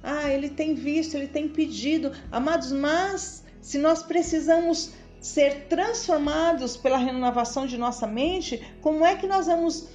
Ah, 0.03 0.29
ele 0.29 0.51
tem 0.51 0.75
visto, 0.75 1.15
ele 1.15 1.29
tem 1.29 1.49
pedido. 1.49 2.13
Amados, 2.31 2.73
mas 2.73 3.45
se 3.61 3.79
nós 3.79 4.03
precisamos 4.03 4.91
ser 5.21 5.67
transformados 5.69 6.77
pela 6.77 6.99
renovação 6.99 7.65
de 7.65 7.79
nossa 7.79 8.07
mente, 8.09 8.61
como 8.81 9.07
é 9.07 9.15
que 9.15 9.29
nós 9.29 9.47
vamos 9.47 9.89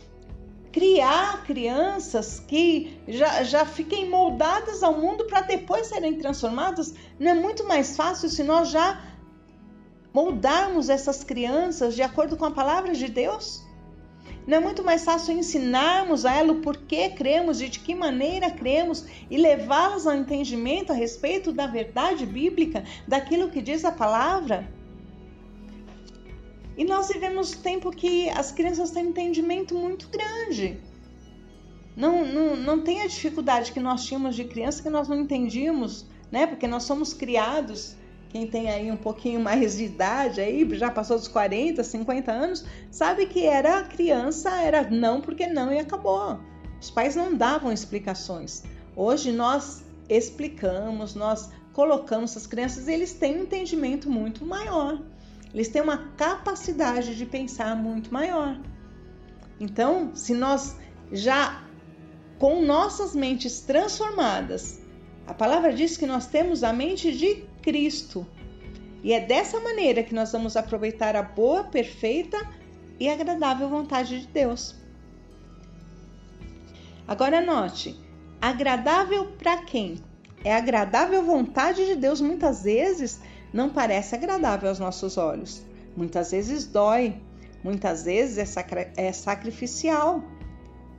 criar 0.72 1.44
crianças 1.44 2.40
que 2.40 2.98
já, 3.08 3.44
já 3.44 3.66
fiquem 3.66 4.10
moldadas 4.10 4.82
ao 4.82 4.98
mundo 4.98 5.26
para 5.26 5.42
depois 5.42 5.88
serem 5.88 6.18
transformadas? 6.18 6.94
Não 7.20 7.32
é 7.32 7.34
muito 7.34 7.68
mais 7.68 7.98
fácil 7.98 8.30
se 8.30 8.42
nós 8.42 8.70
já 8.70 9.02
moldarmos 10.18 10.90
essas 10.90 11.24
crianças 11.24 11.94
de 11.94 12.02
acordo 12.02 12.36
com 12.36 12.44
a 12.44 12.50
palavra 12.50 12.96
de 12.96 13.08
Deus? 13.08 13.64
Não 14.48 14.58
é 14.58 14.60
muito 14.60 14.84
mais 14.84 15.06
fácil 15.06 15.38
ensinarmos 15.38 16.26
a 16.26 16.34
ela 16.34 16.54
o 16.54 16.62
porquê 16.62 17.10
cremos 17.10 17.60
de 17.60 17.70
que 17.70 17.94
maneira 17.94 18.50
cremos 18.50 19.06
e 19.30 19.38
levá-las 19.38 20.08
ao 20.08 20.16
entendimento 20.16 20.92
a 20.92 20.96
respeito 20.96 21.52
da 21.52 21.68
verdade 21.68 22.26
bíblica, 22.26 22.84
daquilo 23.08 23.52
que 23.52 23.62
diz 23.62 23.86
a 23.86 23.92
palavra? 23.92 24.68
E 26.76 26.84
nós 26.84 27.10
vivemos 27.10 27.52
tempo 27.52 27.92
que 27.92 28.28
as 28.30 28.52
crianças 28.52 28.90
têm 28.90 29.06
um 29.06 29.10
entendimento 29.10 29.76
muito 29.76 30.10
grande. 30.10 30.80
Não, 31.96 32.26
não, 32.26 32.56
não 32.56 32.82
tem 32.82 33.04
a 33.04 33.08
dificuldade 33.08 33.72
que 33.72 33.80
nós 33.80 34.04
tínhamos 34.04 34.36
de 34.36 34.46
criança 34.46 34.82
que 34.82 34.90
nós 34.90 35.08
não 35.08 35.22
entendíamos, 35.22 36.08
né? 36.32 36.48
Porque 36.48 36.66
nós 36.66 36.86
somos 36.86 37.14
criados 37.14 37.96
quem 38.30 38.48
tem 38.48 38.70
aí 38.70 38.92
um 38.92 38.98
pouquinho 38.98 39.40
mais 39.40 39.78
de 39.78 39.86
idade, 39.86 40.42
aí 40.42 40.68
já 40.76 40.92
passou 40.92 41.18
dos 41.18 41.28
40, 41.28 41.84
50 41.84 42.32
anos, 42.32 42.66
sabe 42.92 43.26
que 43.26 43.46
era 43.46 43.84
criança, 43.84 44.62
era 44.62 44.90
não 44.90 45.22
porque 45.22 45.48
não 45.48 45.72
e 45.72 45.80
acabou. 45.80 46.40
Os 46.80 46.90
pais 46.90 47.16
não 47.16 47.34
davam 47.34 47.72
explicações. 47.72 48.64
Hoje 48.96 49.32
nós 49.32 49.84
explicamos, 50.10 51.16
nós 51.16 51.50
colocamos 51.74 52.36
as 52.36 52.48
crianças 52.48 52.88
e 52.88 52.94
eles 52.94 53.14
têm 53.14 53.40
um 53.40 53.44
entendimento 53.44 54.10
muito 54.10 54.46
maior. 54.46 55.02
Eles 55.54 55.70
têm 55.70 55.82
uma 55.82 56.10
capacidade 56.18 57.16
de 57.16 57.26
pensar 57.26 57.76
muito 57.76 58.14
maior. 58.14 58.60
Então, 59.60 60.12
se 60.16 60.34
nós 60.34 60.76
já 61.12 61.64
com 62.38 62.62
nossas 62.64 63.16
mentes 63.16 63.62
transformadas, 63.62 64.80
a 65.26 65.34
palavra 65.34 65.74
diz 65.74 65.98
que 65.98 66.06
nós 66.06 66.28
temos 66.28 66.64
a 66.64 66.72
mente 66.72 67.16
de 67.16 67.47
Cristo. 67.68 68.26
E 69.04 69.12
é 69.12 69.20
dessa 69.20 69.60
maneira 69.60 70.02
que 70.02 70.16
nós 70.16 70.32
vamos 70.32 70.56
aproveitar 70.56 71.18
a 71.18 71.22
boa, 71.22 71.66
perfeita 71.66 72.38
e 72.98 73.10
agradável 73.10 73.68
vontade 73.68 74.22
de 74.22 74.28
Deus. 74.28 74.74
Agora 77.06 77.42
note, 77.42 78.00
agradável 78.42 79.34
para 79.38 79.64
quem? 79.64 80.02
É 80.46 80.56
agradável 80.56 81.22
vontade 81.24 81.86
de 81.86 81.96
Deus 81.96 82.22
muitas 82.22 82.64
vezes 82.64 83.20
não 83.52 83.70
parece 83.70 84.16
agradável 84.16 84.70
aos 84.70 84.80
nossos 84.80 85.18
olhos. 85.18 85.62
Muitas 85.94 86.32
vezes 86.32 86.66
dói, 86.66 87.18
muitas 87.62 88.06
vezes 88.06 88.56
é, 88.56 88.92
é 88.96 89.12
sacrificial. 89.12 90.24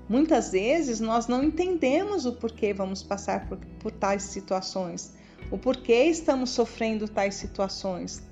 Muitas 0.07 0.51
vezes 0.51 1.01
nós 1.01 1.29
não 1.29 1.43
entendemos 1.43 2.27
o 2.27 2.35
porquê 2.35 2.75
vamos 2.75 3.03
passar 3.03 3.49
por, 3.49 3.57
por 3.81 3.91
tais 3.91 4.25
situações 4.25 5.17
o 5.50 5.59
porquê 5.59 6.05
estamos 6.05 6.50
sofrendo 6.50 7.09
tais 7.09 7.35
situações. 7.35 8.23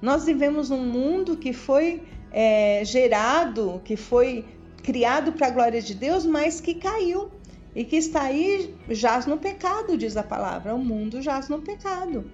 Nós 0.00 0.24
vivemos 0.24 0.70
num 0.70 0.84
mundo 0.84 1.36
que 1.36 1.52
foi 1.52 2.02
é, 2.30 2.84
gerado, 2.84 3.80
que 3.84 3.96
foi 3.96 4.44
criado 4.82 5.32
para 5.32 5.48
a 5.48 5.50
glória 5.50 5.82
de 5.82 5.94
Deus, 5.94 6.24
mas 6.24 6.60
que 6.60 6.74
caiu 6.74 7.30
e 7.74 7.84
que 7.84 7.96
está 7.96 8.22
aí, 8.22 8.74
jaz 8.88 9.26
no 9.26 9.38
pecado, 9.38 9.96
diz 9.96 10.16
a 10.16 10.22
palavra. 10.22 10.74
O 10.74 10.78
mundo 10.78 11.20
jaz 11.20 11.48
no 11.48 11.60
pecado. 11.60 12.30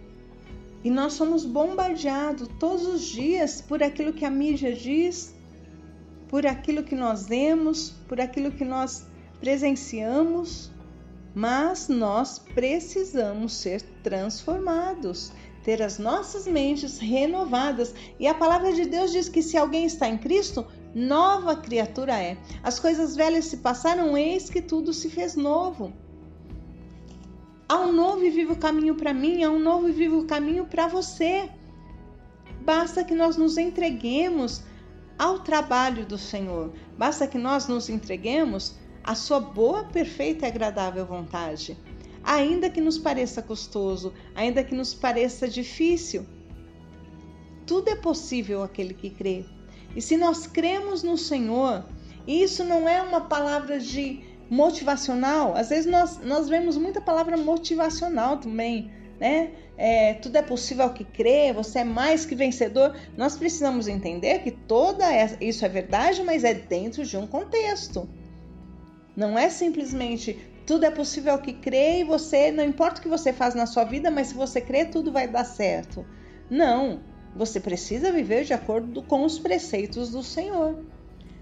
E 0.83 0.91
nós 0.91 1.15
somos 1.15 1.45
bombardeados 1.45 2.49
todos 2.61 2.87
os 2.87 3.03
dias 3.03 3.61
por 3.63 3.83
aquilo 3.83 4.13
que 4.13 4.25
a 4.25 4.31
mídia 4.31 4.75
diz, 4.75 5.35
por 6.29 6.47
aquilo 6.47 6.83
que 6.83 6.95
nós 6.95 7.27
vemos, 7.27 7.91
por 8.07 8.21
aquilo 8.21 8.53
que 8.53 8.65
nós 8.65 9.07
presenciamos, 9.41 10.71
mas 11.35 11.89
nós 11.89 12.39
precisamos 12.39 13.55
ser 13.55 13.83
transformados, 14.03 15.33
ter 15.65 15.83
as 15.83 15.99
nossas 15.99 16.47
mentes 16.47 16.99
renovadas. 16.99 17.93
E 18.21 18.27
a 18.27 18.35
palavra 18.35 18.73
de 18.73 18.85
Deus 18.85 19.11
diz 19.11 19.29
que 19.29 19.43
se 19.43 19.57
alguém 19.57 19.85
está 19.85 20.09
em 20.09 20.17
Cristo, 20.17 20.65
nova 20.95 21.57
criatura 21.57 22.23
é. 22.23 22.37
As 22.63 22.79
coisas 22.79 23.17
velhas 23.17 23.47
se 23.47 23.57
passaram, 23.57 24.17
eis 24.17 24.49
que 24.49 24.63
tudo 24.63 24.93
se 24.93 25.11
fez 25.11 25.35
novo. 25.35 25.93
Há 27.69 27.81
um 27.81 27.93
novo 27.93 28.25
e 28.25 28.31
vivo 28.31 28.57
caminho 28.57 28.95
para 28.95 29.13
mim, 29.13 29.43
há 29.43 29.51
um 29.51 29.59
novo 29.59 29.89
e 29.89 29.93
vivo 29.93 30.25
caminho 30.27 30.67
para 30.67 30.87
você. 30.87 31.51
Basta 32.61 33.03
que 33.03 33.15
nós 33.15 33.37
nos 33.37 33.59
entreguemos 33.59 34.63
ao 35.19 35.41
trabalho 35.41 36.05
do 36.05 36.19
Senhor, 36.19 36.73
basta 36.99 37.27
que 37.27 37.39
nós 37.39 37.69
nos 37.69 37.89
entreguemos 37.89 38.75
à 39.05 39.15
sua 39.15 39.39
boa, 39.39 39.85
perfeita 39.85 40.47
e 40.47 40.49
agradável 40.49 41.05
vontade. 41.05 41.77
Ainda 42.23 42.71
que 42.71 42.81
nos 42.81 42.97
pareça 42.97 43.43
custoso, 43.43 44.15
ainda 44.35 44.65
que 44.65 44.75
nos 44.75 44.95
pareça 44.95 45.47
difícil, 45.47 46.25
tudo 47.67 47.91
é 47.91 47.97
possível 47.97 48.63
aquele 48.63 48.95
que 48.95 49.11
crê. 49.11 49.45
E 49.95 50.01
se 50.01 50.17
nós 50.17 50.47
cremos 50.47 51.03
no 51.03 51.19
Senhor, 51.19 51.85
e 52.27 52.43
isso 52.43 52.65
não 52.65 52.89
é 52.89 53.03
uma 53.03 53.21
palavra 53.21 53.79
de 53.79 54.23
motivacional. 54.49 55.55
Às 55.55 55.69
vezes 55.69 55.87
nós, 55.87 56.19
nós 56.19 56.49
vemos 56.49 56.77
muita 56.77 57.01
palavra 57.01 57.37
motivacional 57.37 58.39
também, 58.39 58.91
né? 59.21 59.53
É, 59.77 60.15
tudo 60.15 60.37
é 60.37 60.43
possível 60.43 60.85
ao 60.85 60.95
que 60.95 61.05
crê, 61.05 61.53
você 61.53 61.81
é 61.81 61.85
mais 61.85 62.25
que 62.25 62.35
vencedor. 62.35 62.95
Nós 63.17 63.37
precisamos 63.37 63.89
entender 63.89 64.39
que 64.41 64.51
toda 64.51 65.05
isso 65.41 65.65
é 65.65 65.69
verdade, 65.69 66.23
mas 66.23 66.45
é 66.45 66.55
dentro 66.55 67.05
de 67.05 67.17
um 67.17 67.27
contexto. 67.27 68.09
Não 69.17 69.39
é 69.39 69.49
simplesmente 69.49 70.39
tudo 70.67 70.87
é 70.87 70.91
possível 70.91 71.37
que 71.39 71.53
crê 71.53 72.01
e 72.01 72.05
você, 72.05 72.51
não 72.51 72.65
importa 72.65 72.99
o 72.99 73.03
que 73.03 73.09
você 73.09 73.33
faz 73.33 73.55
na 73.55 73.67
sua 73.67 73.85
vida, 73.85 74.11
mas 74.11 74.29
se 74.29 74.35
você 74.35 74.61
crê, 74.61 74.87
tudo 74.87 75.13
vai 75.13 75.29
dar 75.29 75.45
certo. 75.45 76.07
Não, 76.49 77.01
você 77.37 77.61
precisa 77.61 78.11
viver 78.11 78.45
de 78.45 78.55
acordo 78.55 79.03
com 79.03 79.25
os 79.25 79.39
preceitos 79.39 80.11
do 80.11 80.23
Senhor. 80.23 80.83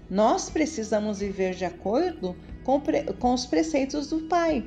Nós 0.09 0.49
precisamos 0.49 1.19
viver 1.19 1.55
de 1.55 1.63
acordo 1.63 2.35
com, 2.63 2.81
com 3.19 3.33
os 3.33 3.45
preceitos 3.45 4.07
do 4.07 4.21
Pai. 4.27 4.65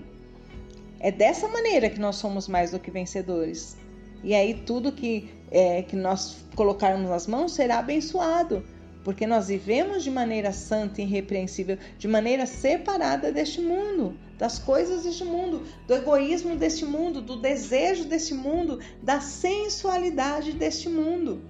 É 1.00 1.12
dessa 1.12 1.46
maneira 1.48 1.90
que 1.90 2.00
nós 2.00 2.16
somos 2.16 2.48
mais 2.48 2.70
do 2.70 2.78
que 2.78 2.90
vencedores. 2.90 3.76
E 4.24 4.34
aí 4.34 4.54
tudo 4.54 4.90
que, 4.90 5.30
é, 5.50 5.82
que 5.82 5.94
nós 5.94 6.38
colocarmos 6.54 7.10
nas 7.10 7.26
mãos 7.26 7.52
será 7.52 7.78
abençoado, 7.78 8.64
porque 9.06 9.24
nós 9.24 9.46
vivemos 9.46 10.02
de 10.02 10.10
maneira 10.10 10.50
santa 10.50 11.00
e 11.00 11.04
irrepreensível, 11.04 11.78
de 11.96 12.08
maneira 12.08 12.44
separada 12.44 13.30
deste 13.30 13.60
mundo, 13.60 14.18
das 14.36 14.58
coisas 14.58 15.04
deste 15.04 15.24
mundo, 15.24 15.62
do 15.86 15.94
egoísmo 15.94 16.56
deste 16.56 16.84
mundo, 16.84 17.22
do 17.22 17.36
desejo 17.36 18.06
deste 18.06 18.34
mundo, 18.34 18.80
da 19.00 19.20
sensualidade 19.20 20.54
deste 20.54 20.88
mundo. 20.88 21.40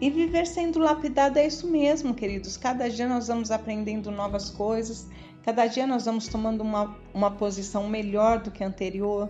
E 0.00 0.08
viver 0.08 0.46
sendo 0.46 0.78
lapidado 0.78 1.38
é 1.38 1.46
isso 1.46 1.68
mesmo, 1.68 2.14
queridos. 2.14 2.56
Cada 2.56 2.88
dia 2.88 3.06
nós 3.06 3.28
vamos 3.28 3.50
aprendendo 3.50 4.10
novas 4.10 4.48
coisas, 4.48 5.06
cada 5.44 5.66
dia 5.66 5.86
nós 5.86 6.06
vamos 6.06 6.28
tomando 6.28 6.62
uma, 6.62 6.96
uma 7.12 7.30
posição 7.30 7.90
melhor 7.90 8.40
do 8.40 8.50
que 8.50 8.64
a 8.64 8.66
anterior. 8.66 9.28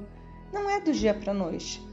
Não 0.53 0.71
é 0.71 0.81
do 0.81 0.93
dia 0.93 1.15
para 1.15 1.33
a 1.33 1.35
noite. 1.35 1.85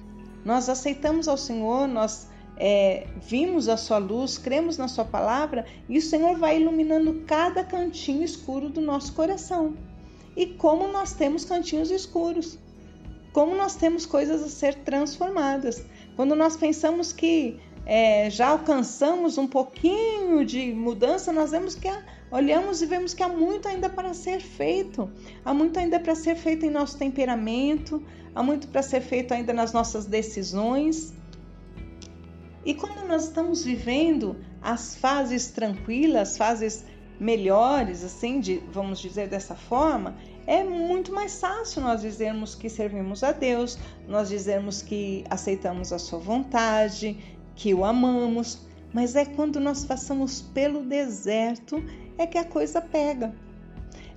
Nós 0.45 0.69
aceitamos 0.69 1.27
ao 1.27 1.35
Senhor, 1.35 1.87
nós 1.87 2.29
é, 2.59 3.07
vimos 3.21 3.69
a 3.69 3.77
Sua 3.77 3.97
luz, 3.97 4.37
cremos 4.37 4.77
na 4.77 4.87
Sua 4.87 5.05
palavra 5.05 5.65
e 5.87 5.97
o 5.97 6.01
Senhor 6.01 6.37
vai 6.37 6.59
iluminando 6.59 7.23
cada 7.27 7.63
cantinho 7.63 8.23
escuro 8.23 8.69
do 8.69 8.81
nosso 8.81 9.13
coração. 9.13 9.75
E 10.35 10.45
como 10.45 10.87
nós 10.87 11.13
temos 11.13 11.45
cantinhos 11.45 11.91
escuros, 11.91 12.57
como 13.31 13.55
nós 13.55 13.75
temos 13.75 14.05
coisas 14.05 14.41
a 14.43 14.49
ser 14.49 14.73
transformadas. 14.75 15.83
Quando 16.15 16.35
nós 16.35 16.57
pensamos 16.57 17.13
que 17.13 17.59
é, 17.85 18.29
já 18.29 18.49
alcançamos 18.49 19.37
um 19.37 19.47
pouquinho 19.47 20.43
de 20.43 20.73
mudança, 20.73 21.31
nós 21.31 21.51
vemos 21.51 21.75
que 21.75 21.87
há, 21.87 22.03
olhamos 22.31 22.81
e 22.81 22.85
vemos 22.85 23.13
que 23.13 23.23
há 23.23 23.29
muito 23.29 23.67
ainda 23.67 23.89
para 23.89 24.13
ser 24.13 24.41
feito. 24.41 25.09
Há 25.45 25.53
muito 25.53 25.77
ainda 25.79 25.99
para 25.99 26.15
ser 26.15 26.35
feito 26.35 26.65
em 26.65 26.69
nosso 26.69 26.97
temperamento, 26.97 28.03
há 28.33 28.41
muito 28.41 28.67
para 28.67 28.81
ser 28.81 29.01
feito 29.01 29.33
ainda 29.33 29.53
nas 29.53 29.71
nossas 29.71 30.05
decisões. 30.05 31.13
E 32.67 32.73
quando 32.73 33.07
nós 33.07 33.23
estamos 33.23 33.63
vivendo 33.63 34.35
as 34.61 34.93
fases 34.93 35.49
tranquilas, 35.51 36.37
fases 36.37 36.83
melhores, 37.17 38.03
assim, 38.03 38.41
de, 38.41 38.57
vamos 38.73 38.99
dizer 38.99 39.29
dessa 39.29 39.55
forma, 39.55 40.17
é 40.45 40.65
muito 40.65 41.13
mais 41.13 41.39
fácil 41.39 41.81
nós 41.81 42.01
dizermos 42.01 42.55
que 42.55 42.69
servimos 42.69 43.23
a 43.23 43.31
Deus, 43.31 43.79
nós 44.05 44.27
dizermos 44.27 44.81
que 44.81 45.23
aceitamos 45.29 45.93
a 45.93 45.97
sua 45.97 46.19
vontade, 46.19 47.17
que 47.55 47.73
o 47.73 47.85
amamos, 47.85 48.67
mas 48.93 49.15
é 49.15 49.23
quando 49.23 49.61
nós 49.61 49.85
passamos 49.85 50.41
pelo 50.41 50.83
deserto 50.83 51.81
é 52.17 52.27
que 52.27 52.37
a 52.37 52.43
coisa 52.43 52.81
pega. 52.81 53.33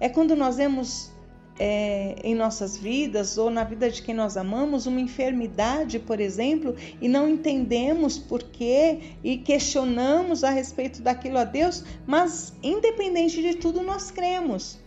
É 0.01 0.09
quando 0.09 0.35
nós 0.35 0.57
vemos 0.57 1.13
é, 1.63 2.17
em 2.25 2.35
nossas 2.35 2.75
vidas 2.75 3.37
ou 3.37 3.51
na 3.51 3.65
vida 3.65 3.91
de 3.91 4.01
quem 4.01 4.15
nós 4.15 4.39
amamos 4.39 4.87
uma 4.87 4.99
enfermidade, 4.99 5.99
por 5.99 6.19
exemplo, 6.19 6.75
e 7.03 7.07
não 7.07 7.29
entendemos 7.29 8.17
por 8.17 8.43
quê 8.43 9.17
e 9.23 9.37
questionamos 9.37 10.43
a 10.43 10.49
respeito 10.49 11.03
daquilo 11.03 11.37
a 11.37 11.45
Deus, 11.45 11.85
mas 12.07 12.55
independente 12.63 13.43
de 13.43 13.57
tudo 13.57 13.83
nós 13.83 14.11
cremos 14.11 14.79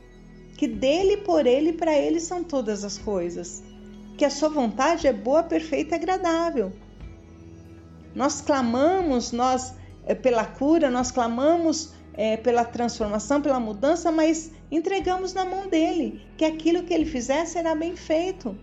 que 0.57 0.67
dele, 0.67 1.17
por 1.17 1.45
ele 1.45 1.69
e 1.69 1.73
para 1.73 1.95
ele 1.95 2.19
são 2.19 2.43
todas 2.43 2.83
as 2.83 2.97
coisas, 2.97 3.63
que 4.17 4.25
a 4.25 4.29
sua 4.31 4.49
vontade 4.49 5.05
é 5.05 5.13
boa, 5.13 5.43
perfeita 5.43 5.93
e 5.93 5.99
agradável. 5.99 6.71
Nós 8.15 8.41
clamamos 8.41 9.31
nós 9.31 9.75
é, 10.07 10.15
pela 10.15 10.45
cura, 10.45 10.89
nós 10.89 11.11
clamamos 11.11 11.93
é, 12.13 12.37
pela 12.37 12.63
transformação, 12.63 13.41
pela 13.41 13.59
mudança, 13.59 14.11
mas 14.11 14.51
entregamos 14.71 15.33
na 15.33 15.45
mão 15.45 15.67
dele, 15.67 16.21
que 16.37 16.45
aquilo 16.45 16.83
que 16.83 16.93
ele 16.93 17.05
fizer 17.05 17.45
será 17.45 17.75
bem 17.75 17.95
feito. 17.95 18.57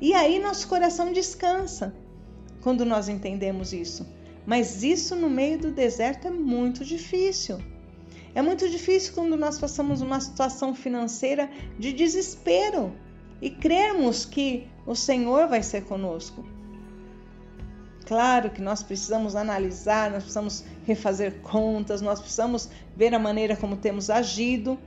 E 0.00 0.14
aí 0.14 0.38
nosso 0.38 0.66
coração 0.68 1.12
descansa 1.12 1.94
quando 2.60 2.84
nós 2.84 3.08
entendemos 3.08 3.72
isso. 3.72 4.06
Mas 4.44 4.82
isso 4.82 5.14
no 5.14 5.30
meio 5.30 5.58
do 5.58 5.70
deserto 5.70 6.26
é 6.26 6.30
muito 6.30 6.84
difícil. 6.84 7.58
É 8.34 8.40
muito 8.42 8.68
difícil 8.68 9.12
quando 9.14 9.36
nós 9.36 9.58
passamos 9.58 10.00
uma 10.00 10.20
situação 10.20 10.74
financeira 10.74 11.50
de 11.78 11.92
desespero 11.92 12.92
e 13.40 13.50
cremos 13.50 14.24
que 14.24 14.66
o 14.86 14.94
Senhor 14.94 15.46
vai 15.48 15.62
ser 15.62 15.84
conosco. 15.84 16.44
Claro 18.04 18.50
que 18.50 18.60
nós 18.60 18.82
precisamos 18.82 19.36
analisar, 19.36 20.10
nós 20.10 20.24
precisamos 20.24 20.64
refazer 20.84 21.40
contas, 21.40 22.00
nós 22.00 22.20
precisamos 22.20 22.68
ver 22.96 23.14
a 23.14 23.18
maneira 23.18 23.56
como 23.56 23.76
temos 23.76 24.10
agido, 24.10 24.78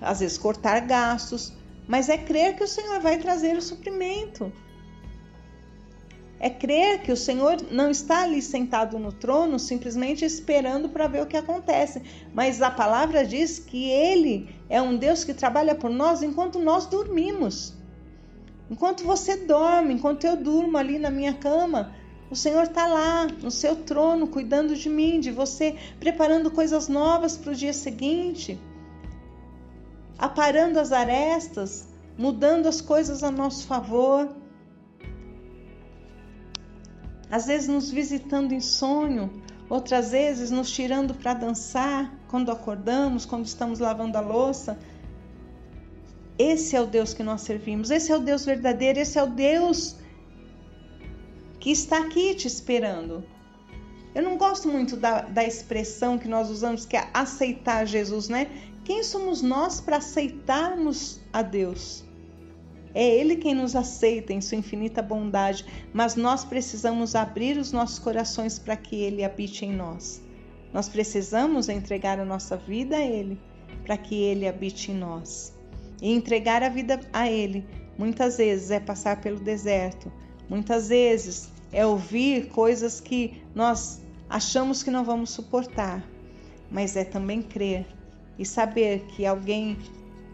às 0.00 0.20
vezes 0.20 0.36
cortar 0.36 0.80
gastos, 0.80 1.52
mas 1.86 2.08
é 2.08 2.18
crer 2.18 2.56
que 2.56 2.64
o 2.64 2.68
Senhor 2.68 3.00
vai 3.00 3.18
trazer 3.18 3.56
o 3.56 3.62
suprimento. 3.62 4.52
É 6.40 6.48
crer 6.48 7.02
que 7.02 7.10
o 7.10 7.16
Senhor 7.16 7.56
não 7.70 7.90
está 7.90 8.22
ali 8.22 8.40
sentado 8.40 8.98
no 8.98 9.12
trono 9.12 9.58
simplesmente 9.58 10.24
esperando 10.24 10.88
para 10.88 11.08
ver 11.08 11.22
o 11.22 11.26
que 11.26 11.36
acontece, 11.36 12.02
mas 12.32 12.62
a 12.62 12.70
palavra 12.70 13.24
diz 13.24 13.58
que 13.58 13.90
Ele 13.90 14.54
é 14.68 14.80
um 14.80 14.96
Deus 14.96 15.24
que 15.24 15.34
trabalha 15.34 15.74
por 15.74 15.90
nós 15.90 16.22
enquanto 16.22 16.58
nós 16.58 16.86
dormimos. 16.86 17.74
Enquanto 18.70 19.02
você 19.02 19.36
dorme, 19.36 19.94
enquanto 19.94 20.24
eu 20.24 20.36
durmo 20.36 20.76
ali 20.76 20.98
na 20.98 21.10
minha 21.10 21.32
cama, 21.32 21.94
o 22.30 22.36
Senhor 22.36 22.64
está 22.64 22.86
lá 22.86 23.26
no 23.26 23.50
seu 23.50 23.74
trono, 23.76 24.26
cuidando 24.26 24.76
de 24.76 24.88
mim, 24.88 25.18
de 25.18 25.30
você, 25.30 25.76
preparando 25.98 26.50
coisas 26.50 26.86
novas 26.86 27.36
para 27.36 27.52
o 27.52 27.54
dia 27.54 27.72
seguinte, 27.72 28.58
aparando 30.18 30.78
as 30.78 30.92
arestas, 30.92 31.88
mudando 32.18 32.66
as 32.66 32.80
coisas 32.80 33.22
a 33.22 33.30
nosso 33.30 33.66
favor. 33.66 34.28
Às 37.30 37.46
vezes 37.46 37.68
nos 37.68 37.90
visitando 37.90 38.52
em 38.52 38.60
sonho, 38.60 39.30
outras 39.70 40.10
vezes 40.10 40.50
nos 40.50 40.70
tirando 40.70 41.14
para 41.14 41.32
dançar 41.32 42.12
quando 42.28 42.50
acordamos, 42.50 43.24
quando 43.24 43.46
estamos 43.46 43.78
lavando 43.78 44.18
a 44.18 44.20
louça. 44.20 44.78
Esse 46.38 46.76
é 46.76 46.80
o 46.80 46.86
Deus 46.86 47.14
que 47.14 47.22
nós 47.22 47.40
servimos, 47.40 47.90
esse 47.90 48.12
é 48.12 48.16
o 48.16 48.20
Deus 48.20 48.44
verdadeiro, 48.44 48.98
esse 48.98 49.18
é 49.18 49.22
o 49.22 49.26
Deus 49.26 49.96
que 51.68 51.72
está 51.72 51.98
aqui 51.98 52.34
te 52.34 52.46
esperando. 52.46 53.22
Eu 54.14 54.22
não 54.22 54.38
gosto 54.38 54.70
muito 54.70 54.96
da, 54.96 55.20
da 55.20 55.44
expressão 55.44 56.16
que 56.16 56.26
nós 56.26 56.48
usamos, 56.48 56.86
que 56.86 56.96
é 56.96 57.10
aceitar 57.12 57.86
Jesus, 57.86 58.30
né? 58.30 58.50
Quem 58.86 59.02
somos 59.02 59.42
nós 59.42 59.78
para 59.78 59.98
aceitarmos 59.98 61.20
a 61.30 61.42
Deus? 61.42 62.02
É 62.94 63.06
Ele 63.06 63.36
quem 63.36 63.54
nos 63.54 63.76
aceita 63.76 64.32
em 64.32 64.40
sua 64.40 64.56
infinita 64.56 65.02
bondade, 65.02 65.66
mas 65.92 66.16
nós 66.16 66.42
precisamos 66.42 67.14
abrir 67.14 67.58
os 67.58 67.70
nossos 67.70 67.98
corações 67.98 68.58
para 68.58 68.74
que 68.74 68.96
Ele 68.96 69.22
habite 69.22 69.66
em 69.66 69.76
nós. 69.76 70.22
Nós 70.72 70.88
precisamos 70.88 71.68
entregar 71.68 72.18
a 72.18 72.24
nossa 72.24 72.56
vida 72.56 72.96
a 72.96 73.04
Ele 73.04 73.38
para 73.84 73.98
que 73.98 74.14
Ele 74.14 74.48
habite 74.48 74.90
em 74.90 74.94
nós. 74.94 75.52
E 76.00 76.14
entregar 76.14 76.62
a 76.62 76.70
vida 76.70 76.98
a 77.12 77.30
Ele 77.30 77.66
muitas 77.98 78.38
vezes 78.38 78.70
é 78.70 78.80
passar 78.80 79.20
pelo 79.20 79.38
deserto, 79.38 80.10
muitas 80.48 80.88
vezes 80.88 81.57
é 81.72 81.84
ouvir 81.84 82.48
coisas 82.48 83.00
que 83.00 83.42
nós 83.54 84.00
achamos 84.28 84.82
que 84.82 84.90
não 84.90 85.04
vamos 85.04 85.30
suportar, 85.30 86.04
mas 86.70 86.96
é 86.96 87.04
também 87.04 87.42
crer 87.42 87.86
e 88.38 88.44
saber 88.44 89.04
que 89.06 89.26
alguém 89.26 89.76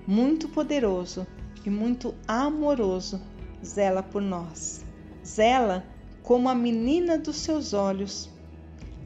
muito 0.07 0.49
poderoso 0.49 1.27
e 1.65 1.71
muito 1.71 2.15
amoroso 2.27 3.21
zela 3.65 4.03
por 4.03 4.21
nós. 4.21 4.85
Zela 5.25 5.85
como 6.23 6.49
a 6.49 6.55
menina 6.55 7.19
dos 7.19 7.37
seus 7.37 7.73
olhos. 7.73 8.31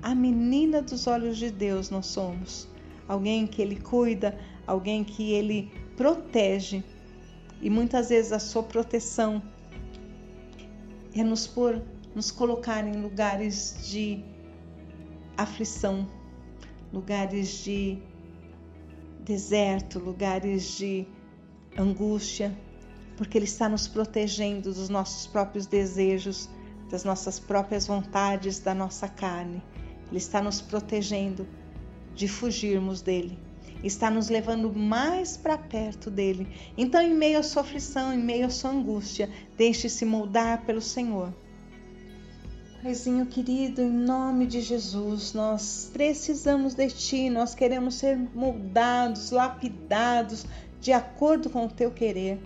A 0.00 0.14
menina 0.14 0.80
dos 0.80 1.06
olhos 1.06 1.36
de 1.36 1.50
Deus 1.50 1.90
nós 1.90 2.06
somos. 2.06 2.68
Alguém 3.06 3.46
que 3.46 3.60
ele 3.60 3.76
cuida, 3.76 4.38
alguém 4.66 5.02
que 5.02 5.32
ele 5.32 5.70
protege. 5.96 6.84
E 7.60 7.68
muitas 7.68 8.08
vezes 8.08 8.32
a 8.32 8.38
sua 8.38 8.62
proteção 8.62 9.42
é 11.14 11.24
nos 11.24 11.46
por 11.46 11.82
nos 12.18 12.33
colocar 12.33 12.85
em 12.85 13.00
lugares 13.00 13.76
de 13.81 14.24
aflição, 15.37 16.04
lugares 16.92 17.62
de 17.62 17.96
deserto, 19.20 20.00
lugares 20.00 20.76
de 20.76 21.07
angústia, 21.78 22.52
porque 23.16 23.38
Ele 23.38 23.44
está 23.44 23.68
nos 23.68 23.87
protegendo 23.87 24.74
dos 24.74 24.88
nossos 24.88 25.28
próprios 25.28 25.64
desejos, 25.64 26.50
das 26.90 27.04
nossas 27.04 27.38
próprias 27.38 27.87
vontades, 27.87 28.59
da 28.59 28.74
nossa 28.74 29.07
carne. 29.07 29.62
Ele 30.09 30.18
está 30.18 30.42
nos 30.42 30.61
protegendo 30.61 31.46
de 32.16 32.26
fugirmos 32.26 33.00
dele. 33.00 33.38
Está 33.85 34.11
nos 34.11 34.28
levando 34.28 34.74
mais 34.74 35.37
para 35.37 35.57
perto 35.57 36.11
dele. 36.11 36.48
Então, 36.76 37.00
em 37.00 37.14
meio 37.14 37.38
à 37.38 37.44
sua 37.44 37.62
aflição, 37.62 38.12
em 38.12 38.18
meio 38.18 38.46
à 38.46 38.50
sua 38.50 38.70
angústia, 38.70 39.31
deixe-se 39.57 40.04
moldar 40.04 40.66
pelo 40.66 40.81
Senhor. 40.81 41.33
Paizinho 42.80 43.26
querido, 43.26 43.82
em 43.82 43.90
nome 43.90 44.46
de 44.46 44.60
Jesus, 44.60 45.34
nós 45.34 45.90
precisamos 45.92 46.74
de 46.74 46.86
Ti, 46.86 47.28
nós 47.28 47.52
queremos 47.52 47.96
ser 47.96 48.16
moldados, 48.16 49.32
lapidados 49.32 50.46
de 50.80 50.92
acordo 50.92 51.50
com 51.50 51.66
o 51.66 51.68
Teu 51.68 51.90
querer, 51.90 52.40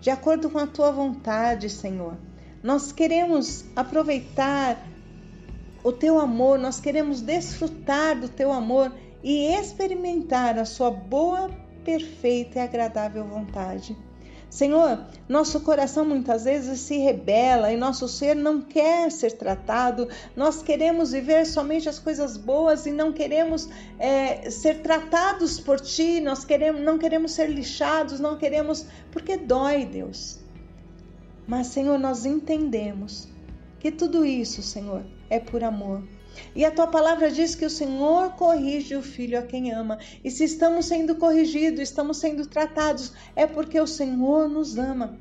de 0.00 0.08
acordo 0.08 0.48
com 0.48 0.58
a 0.58 0.68
Tua 0.68 0.92
vontade, 0.92 1.68
Senhor. 1.68 2.16
Nós 2.62 2.92
queremos 2.92 3.64
aproveitar 3.74 4.80
o 5.82 5.90
Teu 5.90 6.20
amor, 6.20 6.60
nós 6.60 6.78
queremos 6.78 7.20
desfrutar 7.20 8.20
do 8.20 8.28
Teu 8.28 8.52
amor 8.52 8.92
e 9.20 9.48
experimentar 9.48 10.60
a 10.60 10.64
Sua 10.64 10.92
boa, 10.92 11.50
perfeita 11.84 12.60
e 12.60 12.62
agradável 12.62 13.24
vontade. 13.24 13.96
Senhor, 14.52 15.06
nosso 15.26 15.60
coração 15.60 16.04
muitas 16.04 16.44
vezes 16.44 16.80
se 16.80 16.98
rebela 16.98 17.72
e 17.72 17.76
nosso 17.76 18.06
ser 18.06 18.36
não 18.36 18.60
quer 18.60 19.10
ser 19.10 19.32
tratado. 19.32 20.06
Nós 20.36 20.62
queremos 20.62 21.12
viver 21.12 21.46
somente 21.46 21.88
as 21.88 21.98
coisas 21.98 22.36
boas 22.36 22.84
e 22.84 22.90
não 22.90 23.14
queremos 23.14 23.66
é, 23.98 24.50
ser 24.50 24.82
tratados 24.82 25.58
por 25.58 25.80
Ti. 25.80 26.20
Nós 26.20 26.44
queremos, 26.44 26.82
não 26.82 26.98
queremos 26.98 27.32
ser 27.32 27.48
lixados, 27.48 28.20
não 28.20 28.36
queremos, 28.36 28.84
porque 29.10 29.38
dói, 29.38 29.86
Deus. 29.86 30.38
Mas, 31.46 31.68
Senhor, 31.68 31.98
nós 31.98 32.26
entendemos 32.26 33.26
que 33.80 33.90
tudo 33.90 34.22
isso, 34.22 34.62
Senhor, 34.62 35.02
é 35.30 35.40
por 35.40 35.64
amor. 35.64 36.02
E 36.54 36.64
a 36.64 36.70
tua 36.70 36.86
palavra 36.86 37.30
diz 37.30 37.54
que 37.54 37.64
o 37.64 37.70
Senhor 37.70 38.32
corrige 38.32 38.96
o 38.96 39.02
filho 39.02 39.38
a 39.38 39.42
quem 39.42 39.72
ama. 39.72 39.98
E 40.24 40.30
se 40.30 40.44
estamos 40.44 40.86
sendo 40.86 41.14
corrigidos, 41.16 41.80
estamos 41.80 42.18
sendo 42.18 42.46
tratados, 42.46 43.12
é 43.34 43.46
porque 43.46 43.80
o 43.80 43.86
Senhor 43.86 44.48
nos 44.48 44.78
ama. 44.78 45.18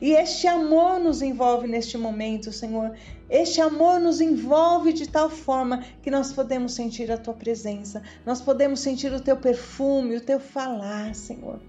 E 0.00 0.12
este 0.12 0.46
amor 0.46 0.98
nos 0.98 1.22
envolve 1.22 1.66
neste 1.66 1.96
momento, 1.96 2.52
Senhor. 2.52 2.92
Este 3.28 3.60
amor 3.60 4.00
nos 4.00 4.20
envolve 4.20 4.92
de 4.92 5.08
tal 5.08 5.30
forma 5.30 5.84
que 6.02 6.10
nós 6.10 6.32
podemos 6.32 6.74
sentir 6.74 7.12
a 7.12 7.16
tua 7.16 7.34
presença, 7.34 8.02
nós 8.26 8.40
podemos 8.40 8.80
sentir 8.80 9.12
o 9.12 9.20
teu 9.20 9.36
perfume, 9.36 10.16
o 10.16 10.20
teu 10.20 10.40
falar, 10.40 11.14
Senhor. 11.14 11.60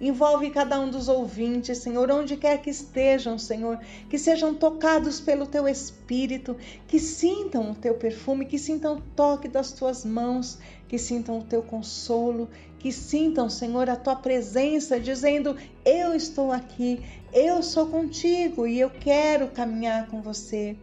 Envolve 0.00 0.48
cada 0.48 0.80
um 0.80 0.88
dos 0.88 1.10
ouvintes, 1.10 1.76
Senhor, 1.76 2.10
onde 2.10 2.38
quer 2.38 2.62
que 2.62 2.70
estejam, 2.70 3.38
Senhor, 3.38 3.78
que 4.08 4.16
sejam 4.18 4.54
tocados 4.54 5.20
pelo 5.20 5.46
teu 5.46 5.68
espírito, 5.68 6.56
que 6.88 6.98
sintam 6.98 7.72
o 7.72 7.74
teu 7.74 7.92
perfume, 7.92 8.46
que 8.46 8.58
sintam 8.58 8.96
o 8.96 9.02
toque 9.14 9.46
das 9.46 9.72
tuas 9.72 10.02
mãos, 10.02 10.58
que 10.88 10.96
sintam 10.96 11.38
o 11.38 11.44
teu 11.44 11.62
consolo, 11.62 12.48
que 12.80 12.90
sintam, 12.90 13.50
Senhor, 13.50 13.88
a 13.90 13.94
tua 13.94 14.16
presença, 14.16 14.98
dizendo: 14.98 15.54
Eu 15.84 16.14
estou 16.14 16.50
aqui, 16.50 17.04
eu 17.32 17.62
sou 17.62 17.86
contigo 17.86 18.66
e 18.66 18.80
eu 18.80 18.90
quero 18.90 19.48
caminhar 19.48 20.08
com 20.08 20.22
você. 20.22 20.76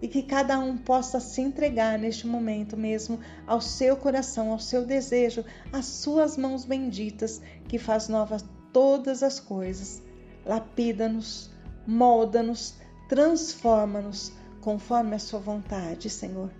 E 0.00 0.06
que 0.06 0.22
cada 0.22 0.58
um 0.60 0.76
possa 0.76 1.18
se 1.18 1.40
entregar 1.40 1.98
neste 1.98 2.24
momento 2.24 2.76
mesmo 2.76 3.18
ao 3.46 3.60
seu 3.60 3.96
coração, 3.96 4.52
ao 4.52 4.60
seu 4.60 4.84
desejo, 4.84 5.44
às 5.72 5.86
suas 5.86 6.36
mãos 6.36 6.64
benditas, 6.64 7.42
que 7.66 7.78
faz 7.78 8.08
novas 8.08 8.44
todas 8.72 9.24
as 9.24 9.40
coisas. 9.40 10.00
Lapida-nos, 10.46 11.50
molda-nos, 11.84 12.74
transforma-nos 13.08 14.32
conforme 14.60 15.16
a 15.16 15.18
Sua 15.18 15.40
vontade, 15.40 16.08
Senhor. 16.08 16.52